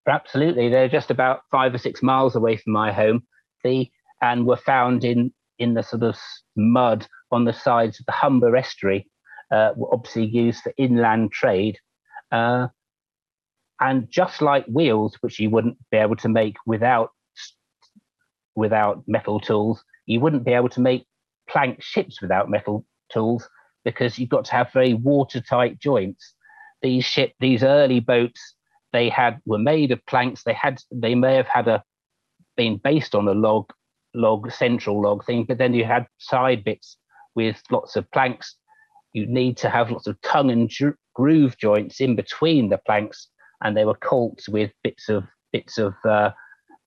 Absolutely, 0.08 0.68
they're 0.68 0.90
just 0.90 1.12
about 1.12 1.44
five 1.50 1.74
or 1.74 1.78
six 1.78 2.04
miles 2.04 2.36
away 2.36 2.58
from 2.58 2.74
my 2.74 2.92
home. 2.92 3.24
The 3.64 3.90
and 4.22 4.46
were 4.46 4.58
found 4.58 5.04
in 5.04 5.34
in 5.60 5.74
the 5.76 5.84
sort 5.84 6.04
of 6.04 6.18
mud 6.56 7.08
on 7.32 7.46
the 7.46 7.54
sides 7.54 8.00
of 8.00 8.06
the 8.08 8.12
Humber 8.12 8.56
estuary, 8.56 9.08
uh, 9.52 9.74
obviously 9.92 10.26
used 10.26 10.62
for 10.62 10.74
inland 10.78 11.32
trade. 11.32 11.78
Uh, 12.32 12.68
and 13.80 14.10
just 14.10 14.42
like 14.42 14.66
wheels, 14.66 15.18
which 15.22 15.40
you 15.40 15.50
wouldn't 15.50 15.78
be 15.92 15.98
able 15.98 16.16
to 16.16 16.30
make 16.30 16.56
without 16.66 17.10
without 18.56 19.04
metal 19.08 19.40
tools, 19.40 19.84
you 20.06 20.20
wouldn't 20.20 20.44
be 20.44 20.54
able 20.54 20.70
to 20.70 20.82
make 20.82 21.06
plank 21.50 21.82
ships 21.82 22.22
without 22.22 22.50
metal 22.50 22.86
tools 23.12 23.48
because 23.84 24.20
you've 24.20 24.30
got 24.30 24.46
to 24.46 24.52
have 24.52 24.72
very 24.72 24.94
watertight 24.94 25.80
joints. 25.80 26.36
These 26.82 27.06
ship, 27.06 27.34
these 27.40 27.64
early 27.64 28.00
boats 28.00 28.56
they 28.94 29.10
had 29.10 29.40
were 29.46 29.58
made 29.58 29.92
of 29.92 30.06
planks. 30.06 30.44
They 30.44 30.54
had 30.54 30.82
they 30.92 31.16
may 31.16 31.36
have 31.36 31.48
had 31.48 31.68
a 31.68 31.84
been 32.58 32.78
based 32.78 33.16
on 33.16 33.28
a 33.28 33.34
log 33.34 33.72
log 34.14 34.52
central 34.52 35.02
log 35.02 35.26
thing, 35.26 35.46
but 35.46 35.58
then 35.58 35.74
you 35.74 35.86
had 35.86 36.08
side 36.18 36.64
bits 36.64 36.98
with 37.36 37.62
lots 37.72 37.96
of 37.96 38.10
planks. 38.12 38.56
You 39.14 39.26
need 39.26 39.58
to 39.58 39.70
have 39.70 39.92
lots 39.92 40.08
of 40.08 40.20
tongue 40.22 40.52
and 40.52 40.72
groove 41.14 41.58
joints 41.58 42.00
in 42.00 42.16
between 42.16 42.70
the 42.70 42.78
planks, 42.78 43.28
and 43.64 43.76
they 43.76 43.86
were 43.86 43.96
caulked 43.96 44.48
with 44.50 44.72
bits 44.84 45.10
of 45.10 45.26
bits 45.52 45.78
of 45.78 45.94
uh, 46.06 46.32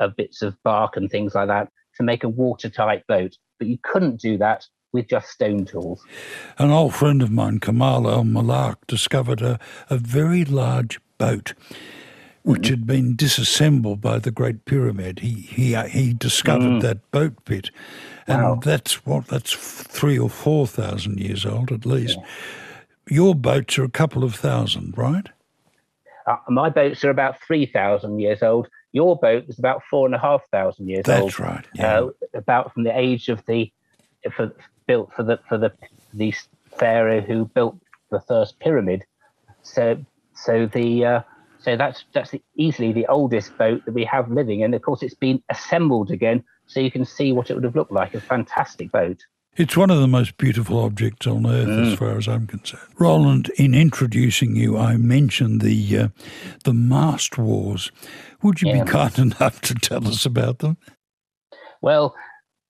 of 0.01 0.17
bits 0.17 0.43
of 0.43 0.57
bark 0.65 0.97
and 0.97 1.11
things 1.11 1.35
like 1.35 1.49
that 1.49 1.69
to 1.97 2.03
make 2.03 2.25
a 2.25 2.29
watertight 2.29 3.07
boat. 3.07 3.37
but 3.59 3.69
you 3.69 3.79
couldn't 3.83 4.21
do 4.21 4.37
that 4.39 4.67
with 4.93 5.09
just 5.09 5.29
stone 5.29 5.65
tools. 5.65 6.05
An 6.59 6.71
old 6.71 6.95
friend 6.95 7.23
of 7.23 7.31
mine, 7.31 7.61
Kamal 7.61 8.09
el-Mallakh, 8.09 8.77
discovered 8.87 9.43
a, 9.43 9.59
a 9.91 9.97
very 9.97 10.45
large 10.45 11.01
boat 11.19 11.55
which 12.45 12.69
had 12.69 12.87
been 12.87 13.17
disassembled 13.17 14.03
by 14.03 14.19
the 14.19 14.31
Great 14.31 14.67
Pyramid. 14.67 15.21
He 15.21 15.33
he 15.33 15.75
uh, 15.75 15.87
he 15.87 16.13
discovered 16.13 16.65
mm. 16.65 16.81
that 16.83 17.11
boat 17.11 17.45
pit, 17.47 17.71
and 18.27 18.43
wow. 18.43 18.55
that's 18.63 19.05
what 19.07 19.27
that's 19.29 19.53
three 19.53 20.19
or 20.19 20.29
four 20.29 20.67
thousand 20.67 21.19
years 21.19 21.45
old 21.47 21.73
at 21.73 21.87
least. 21.87 22.19
Yeah. 22.21 22.27
Your 23.17 23.35
boats 23.35 23.79
are 23.79 23.85
a 23.85 23.91
couple 23.91 24.25
of 24.25 24.35
thousand, 24.35 24.97
right? 24.97 25.29
Uh, 26.27 26.37
my 26.49 26.71
boats 26.71 27.03
are 27.05 27.11
about 27.11 27.41
three 27.47 27.67
thousand 27.67 28.21
years 28.21 28.43
old. 28.43 28.69
Your 28.93 29.17
boat 29.17 29.47
is 29.49 29.59
about 29.59 29.83
four 29.91 30.07
and 30.07 30.15
a 30.15 30.19
half 30.19 30.43
thousand 30.51 30.89
years 30.89 31.05
that's 31.05 31.21
old. 31.21 31.31
That's 31.31 31.41
right. 31.41 31.67
Yeah. 31.75 31.99
Uh, 31.99 32.11
about 32.35 32.75
from 32.75 32.85
the 32.85 32.97
age 32.97 33.31
of 33.31 33.45
the 33.47 33.73
for, 34.37 34.55
built 34.87 35.13
for 35.15 35.23
the 35.23 35.41
for 35.49 35.57
the 35.57 35.73
the 36.13 36.35
pharaoh 36.79 37.23
who 37.23 37.47
built 37.47 37.79
the 38.11 38.21
first 38.21 38.59
pyramid. 38.59 39.05
So 39.63 40.05
so 40.35 40.67
the 40.67 41.07
uh, 41.07 41.21
so 41.65 41.77
that's 41.77 42.05
that's 42.13 42.31
the, 42.31 42.43
easily 42.57 42.93
the 42.93 43.07
oldest 43.07 43.57
boat 43.57 43.85
that 43.87 43.93
we 43.93 44.05
have 44.05 44.31
living, 44.31 44.63
and 44.63 44.75
of 44.75 44.83
course 44.83 45.03
it's 45.03 45.15
been 45.15 45.43
assembled 45.49 46.11
again, 46.11 46.45
so 46.67 46.79
you 46.79 46.91
can 46.91 47.05
see 47.05 47.33
what 47.33 47.51
it 47.51 47.55
would 47.55 47.65
have 47.65 47.75
looked 47.75 47.93
like. 47.93 48.15
A 48.15 48.21
fantastic 48.21 48.93
boat. 48.93 49.25
It's 49.57 49.77
one 49.77 49.89
of 49.89 50.01
the 50.01 50.09
most 50.09 50.37
beautiful 50.37 50.79
objects 50.81 51.27
on 51.27 51.47
earth, 51.47 51.69
mm. 51.69 51.93
as 51.93 51.99
far 51.99 52.19
as 52.19 52.29
I'm 52.29 52.47
concerned. 52.47 52.83
Roland, 52.99 53.51
in 53.57 53.73
introducing 53.73 54.57
you, 54.57 54.77
I 54.77 54.97
mentioned 54.97 55.63
the 55.63 55.99
uh, 55.99 56.09
the 56.65 56.75
mast 56.75 57.39
wars. 57.39 57.91
Would 58.43 58.61
you 58.61 58.69
yeah. 58.69 58.85
be 58.85 58.91
kind 58.91 59.19
enough 59.19 59.63
to 59.63 59.75
tell 59.75 60.07
us 60.07 60.27
about 60.27 60.59
them? 60.59 60.77
Well, 61.81 62.15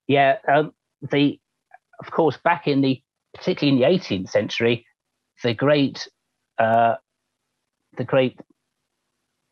yeah, 0.07 0.37
um, 0.47 0.73
the 1.11 1.41
of 1.99 2.13
course 2.13 2.37
back 2.37 2.69
in 2.69 2.81
the 2.81 3.03
particularly 3.35 3.83
in 3.83 3.91
the 3.91 3.99
18th 3.99 4.31
century, 4.31 4.87
the 5.43 5.53
great 5.53 6.07
uh, 6.59 6.95
the 7.97 8.05
great 8.05 8.39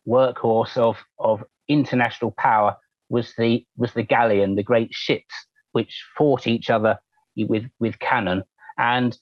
workhorse 0.06 0.76
of 0.76 0.98
of 1.18 1.44
international 1.68 2.32
power 2.32 2.76
was 3.08 3.34
the 3.36 3.64
was 3.76 3.92
the 3.92 4.02
galleon, 4.02 4.56
the 4.56 4.62
great 4.62 4.92
ships 4.92 5.34
which 5.72 6.04
fought 6.16 6.46
each 6.46 6.70
other 6.70 6.98
with 7.36 7.64
with 7.78 7.98
cannon. 7.98 8.42
And 8.78 9.16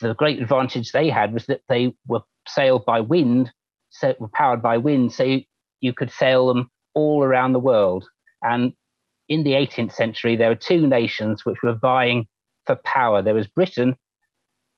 the 0.00 0.14
great 0.14 0.40
advantage 0.40 0.92
they 0.92 1.08
had 1.08 1.32
was 1.32 1.46
that 1.46 1.62
they 1.68 1.94
were 2.06 2.22
sailed 2.48 2.84
by 2.84 3.00
wind, 3.00 3.52
so 3.90 4.14
were 4.18 4.28
powered 4.28 4.62
by 4.62 4.78
wind, 4.78 5.12
so 5.12 5.40
you, 5.80 5.92
could 5.92 6.10
sail 6.10 6.48
them 6.48 6.70
all 6.94 7.22
around 7.22 7.52
the 7.52 7.60
world. 7.60 8.08
And 8.42 8.72
in 9.28 9.44
the 9.44 9.52
18th 9.52 9.92
century, 9.92 10.36
there 10.36 10.48
were 10.48 10.54
two 10.56 10.86
nations 10.86 11.44
which 11.44 11.62
were 11.62 11.74
vying 11.74 12.26
for 12.66 12.76
power. 12.84 13.22
There 13.22 13.34
was 13.34 13.46
Britain 13.46 13.96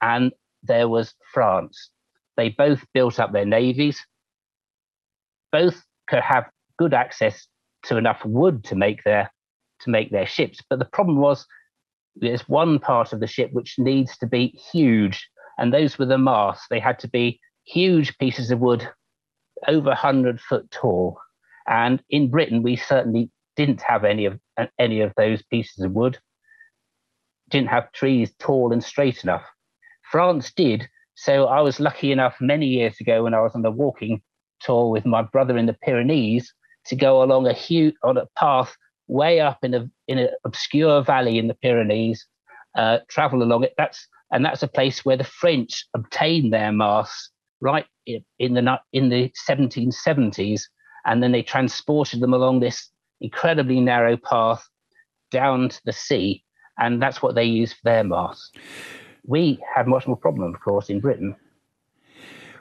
and 0.03 0.33
there 0.63 0.89
was 0.89 1.15
France. 1.33 1.91
They 2.37 2.51
both 2.51 2.85
built 2.93 3.19
up 3.19 3.33
their 3.33 3.47
navies 3.47 4.05
both 5.55 5.85
could 6.09 6.19
have 6.19 6.51
good 6.81 6.93
access 6.93 7.47
to 7.85 7.97
enough 7.97 8.25
wood 8.25 8.65
to 8.65 8.75
make 8.75 9.05
their 9.05 9.31
to 9.83 9.89
make 9.89 10.11
their 10.11 10.27
ships. 10.27 10.59
But 10.69 10.81
the 10.81 10.85
problem 10.97 11.19
was 11.19 11.47
there's 12.17 12.49
one 12.49 12.81
part 12.81 13.13
of 13.13 13.21
the 13.21 13.29
ship 13.29 13.51
which 13.53 13.79
needs 13.79 14.19
to 14.19 14.27
be 14.27 14.49
huge, 14.73 15.29
and 15.57 15.73
those 15.73 15.97
were 15.97 16.07
the 16.07 16.19
masts. 16.19 16.67
They 16.71 16.81
had 16.81 16.99
to 17.01 17.09
be 17.09 17.39
huge 17.65 18.19
pieces 18.19 18.51
of 18.51 18.59
wood, 18.59 18.89
over 19.69 19.91
100 19.91 20.41
foot 20.41 20.69
tall. 20.73 21.21
And 21.69 22.03
in 22.11 22.33
Britain, 22.33 22.65
we 22.65 22.75
certainly 22.75 23.31
didn't 23.55 23.83
have 23.83 24.05
any 24.05 24.27
of 24.27 24.41
any 24.77 25.03
of 25.03 25.13
those 25.17 25.41
pieces 25.45 25.85
of 25.85 25.93
wood. 25.93 26.19
Didn't 27.49 27.69
have 27.69 27.93
trees 27.93 28.35
tall 28.41 28.73
and 28.73 28.83
straight 28.83 29.23
enough. 29.23 29.45
France 30.11 30.53
did. 30.53 30.89
So 31.15 31.45
I 31.45 31.61
was 31.61 31.79
lucky 31.79 32.11
enough 32.11 32.35
many 32.41 32.67
years 32.67 32.97
ago 33.01 33.23
when 33.23 33.35
I 33.35 33.41
was 33.41 33.55
on 33.55 33.63
the 33.63 33.71
walking 33.71 34.21
tour 34.65 34.91
with 34.91 35.07
my 35.07 35.23
brother 35.23 35.57
in 35.59 35.67
the 35.67 35.75
Pyrenees 35.75 36.53
to 36.87 36.97
go 36.97 37.23
along 37.23 37.47
a 37.47 37.53
huge 37.53 37.95
on 38.03 38.17
a 38.17 38.27
path 38.37 38.77
way 39.07 39.41
up 39.41 39.59
in 39.63 39.75
a 39.75 39.91
in 40.09 40.19
an 40.19 40.29
obscure 40.45 41.03
valley 41.03 41.39
in 41.39 41.49
the 41.49 41.55
Pyrenees, 41.55 42.27
uh, 42.77 42.99
travel 43.09 43.43
along 43.43 43.65
it. 43.65 43.75
That's 43.77 44.07
and 44.33 44.45
that's 44.45 44.63
a 44.63 44.69
place 44.69 45.05
where 45.05 45.17
the 45.17 45.25
French 45.25 45.87
obtained 45.95 46.53
their 46.53 46.73
masts 46.73 47.31
right 47.61 47.87
in, 48.07 48.55
the 48.55 48.79
in 48.93 49.09
the 49.09 49.33
1770s, 49.49 50.63
and 51.07 51.23
then 51.23 51.33
they 51.33 51.43
transported 51.43 52.21
them 52.21 52.35
along 52.35 52.61
this 52.61 52.91
incredibly 53.21 53.81
narrow 53.81 54.17
path 54.17 54.69
down 55.31 55.69
to 55.69 55.81
the 55.85 55.93
sea, 55.93 56.45
and 56.79 57.01
that's 57.01 57.23
what 57.23 57.35
they 57.35 57.45
used 57.45 57.75
for 57.75 57.85
their 57.85 58.05
masts. 58.05 58.51
We 59.27 59.59
had 59.75 59.87
much 59.87 60.07
more 60.07 60.17
problem, 60.17 60.55
of 60.55 60.61
course, 60.61 60.91
in 60.91 61.01
Britain. 61.01 61.37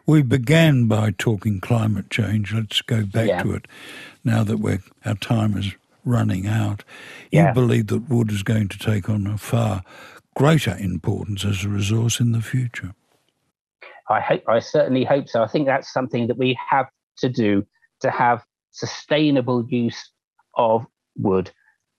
We 0.06 0.22
began 0.22 0.88
by 0.88 1.12
talking 1.18 1.62
climate 1.62 2.10
change. 2.10 2.54
Let's 2.54 2.82
go 2.82 3.06
back 3.06 3.30
yeah. 3.30 3.44
to 3.44 3.54
it 3.54 3.68
now 4.24 4.44
that 4.44 4.58
we're, 4.58 4.84
our 5.06 5.16
time 5.16 5.58
is 5.58 5.74
running 6.04 6.46
out. 6.46 6.84
You 7.32 7.39
yeah. 7.39 7.54
believe 7.54 7.88
that 7.88 8.10
wood 8.10 8.32
is 8.32 8.44
going 8.44 8.68
to 8.70 8.78
take 8.78 9.10
on 9.10 9.28
a 9.28 9.38
far 9.38 9.84
greater 10.36 10.76
importance 10.78 11.46
as 11.46 11.63
a 11.63 11.70
resource 11.70 12.20
in 12.20 12.34
the 12.34 12.42
future. 12.42 12.94
I 14.10 14.20
hope, 14.20 14.44
I 14.48 14.60
certainly 14.60 15.06
hope 15.06 15.30
so. 15.30 15.42
I 15.42 15.48
think 15.48 15.68
that's 15.68 15.94
something 15.94 16.28
that 16.28 16.38
we 16.38 16.58
have 16.70 16.88
to 17.20 17.30
do 17.30 17.66
to 18.02 18.12
have 18.12 18.44
sustainable 18.72 19.66
use 19.70 20.12
of 20.56 20.86
wood. 21.16 21.52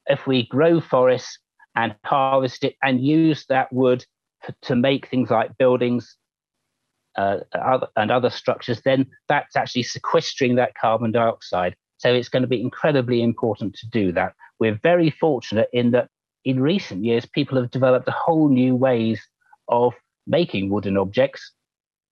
If 0.06 0.26
we 0.26 0.46
grow 0.46 0.80
forests 0.80 1.38
and 1.74 1.94
harvest 2.04 2.64
it 2.64 2.76
and 2.82 3.00
use 3.00 3.46
that 3.48 3.72
wood 3.72 4.04
to 4.62 4.76
make 4.76 5.08
things 5.08 5.30
like 5.30 5.56
buildings, 5.56 6.16
uh, 7.16 7.38
and 7.96 8.10
other 8.10 8.30
structures, 8.30 8.80
then 8.84 9.06
that's 9.28 9.56
actually 9.56 9.82
sequestering 9.82 10.56
that 10.56 10.74
carbon 10.74 11.12
dioxide. 11.12 11.74
So 11.98 12.12
it's 12.12 12.28
going 12.28 12.42
to 12.42 12.48
be 12.48 12.60
incredibly 12.60 13.22
important 13.22 13.74
to 13.76 13.88
do 13.88 14.12
that. 14.12 14.34
We're 14.58 14.78
very 14.82 15.10
fortunate 15.10 15.68
in 15.72 15.92
that 15.92 16.08
in 16.44 16.60
recent 16.60 17.04
years, 17.04 17.24
people 17.26 17.60
have 17.60 17.70
developed 17.70 18.08
a 18.08 18.12
whole 18.12 18.48
new 18.48 18.74
ways 18.74 19.20
of 19.68 19.94
making 20.26 20.68
wooden 20.70 20.96
objects 20.96 21.52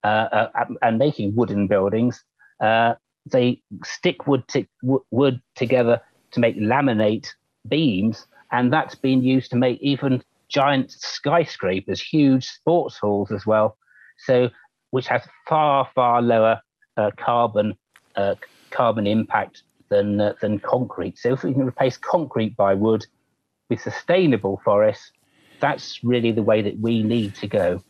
uh, 0.04 0.28
uh, 0.32 0.64
and 0.80 0.98
making 0.98 1.34
wooden 1.34 1.66
buildings. 1.66 2.22
Uh, 2.60 2.94
they 3.30 3.60
stick 3.84 4.26
wood, 4.26 4.46
to, 4.48 4.66
wood 5.10 5.40
together 5.54 6.00
to 6.32 6.40
make 6.40 6.56
laminate 6.56 7.28
beams, 7.68 8.26
and 8.50 8.72
that's 8.72 8.94
been 8.94 9.22
used 9.22 9.50
to 9.50 9.56
make 9.56 9.78
even 9.80 10.22
giant 10.48 10.90
skyscrapers, 10.90 12.00
huge 12.00 12.46
sports 12.46 12.98
halls 12.98 13.30
as 13.30 13.46
well. 13.46 13.76
So 14.26 14.50
which 14.92 15.08
has 15.08 15.22
far 15.48 15.88
far 15.94 16.22
lower 16.22 16.60
uh, 16.96 17.10
carbon 17.16 17.74
uh, 18.14 18.36
carbon 18.70 19.06
impact 19.06 19.62
than 19.88 20.20
uh, 20.20 20.34
than 20.40 20.60
concrete. 20.60 21.18
So 21.18 21.32
if 21.32 21.42
we 21.42 21.52
can 21.52 21.66
replace 21.66 21.96
concrete 21.96 22.56
by 22.56 22.74
wood 22.74 23.04
with 23.68 23.80
sustainable 23.80 24.60
forests, 24.64 25.10
that's 25.60 26.04
really 26.04 26.30
the 26.30 26.42
way 26.42 26.62
that 26.62 26.78
we 26.78 27.02
need 27.02 27.34
to 27.36 27.46
go. 27.46 27.82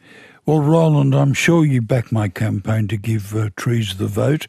Well, 0.45 0.61
Roland, 0.61 1.15
I'm 1.15 1.35
sure 1.35 1.65
you 1.65 1.83
back 1.83 2.11
my 2.11 2.29
campaign 2.29 2.89
to 2.89 2.97
give 2.97 3.37
uh, 3.37 3.51
trees 3.57 3.97
the 3.97 4.09
vote, 4.09 4.49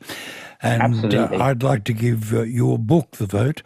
and 0.62 1.14
uh, 1.14 1.30
I'd 1.34 1.62
like 1.62 1.84
to 1.86 1.94
give 1.94 2.34
uh, 2.34 2.42
your 2.42 2.80
book 2.80 3.12
the 3.12 3.28
vote. 3.28 3.62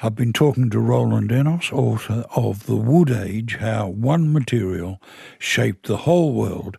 I've 0.00 0.14
been 0.14 0.32
talking 0.32 0.70
to 0.70 0.78
Roland 0.78 1.30
Ennos, 1.30 1.72
author 1.72 2.24
of 2.36 2.66
The 2.66 2.76
Wood 2.76 3.10
Age 3.10 3.56
How 3.56 3.88
One 3.88 4.32
Material 4.32 5.02
Shaped 5.40 5.88
the 5.88 5.98
Whole 5.98 6.32
World, 6.32 6.78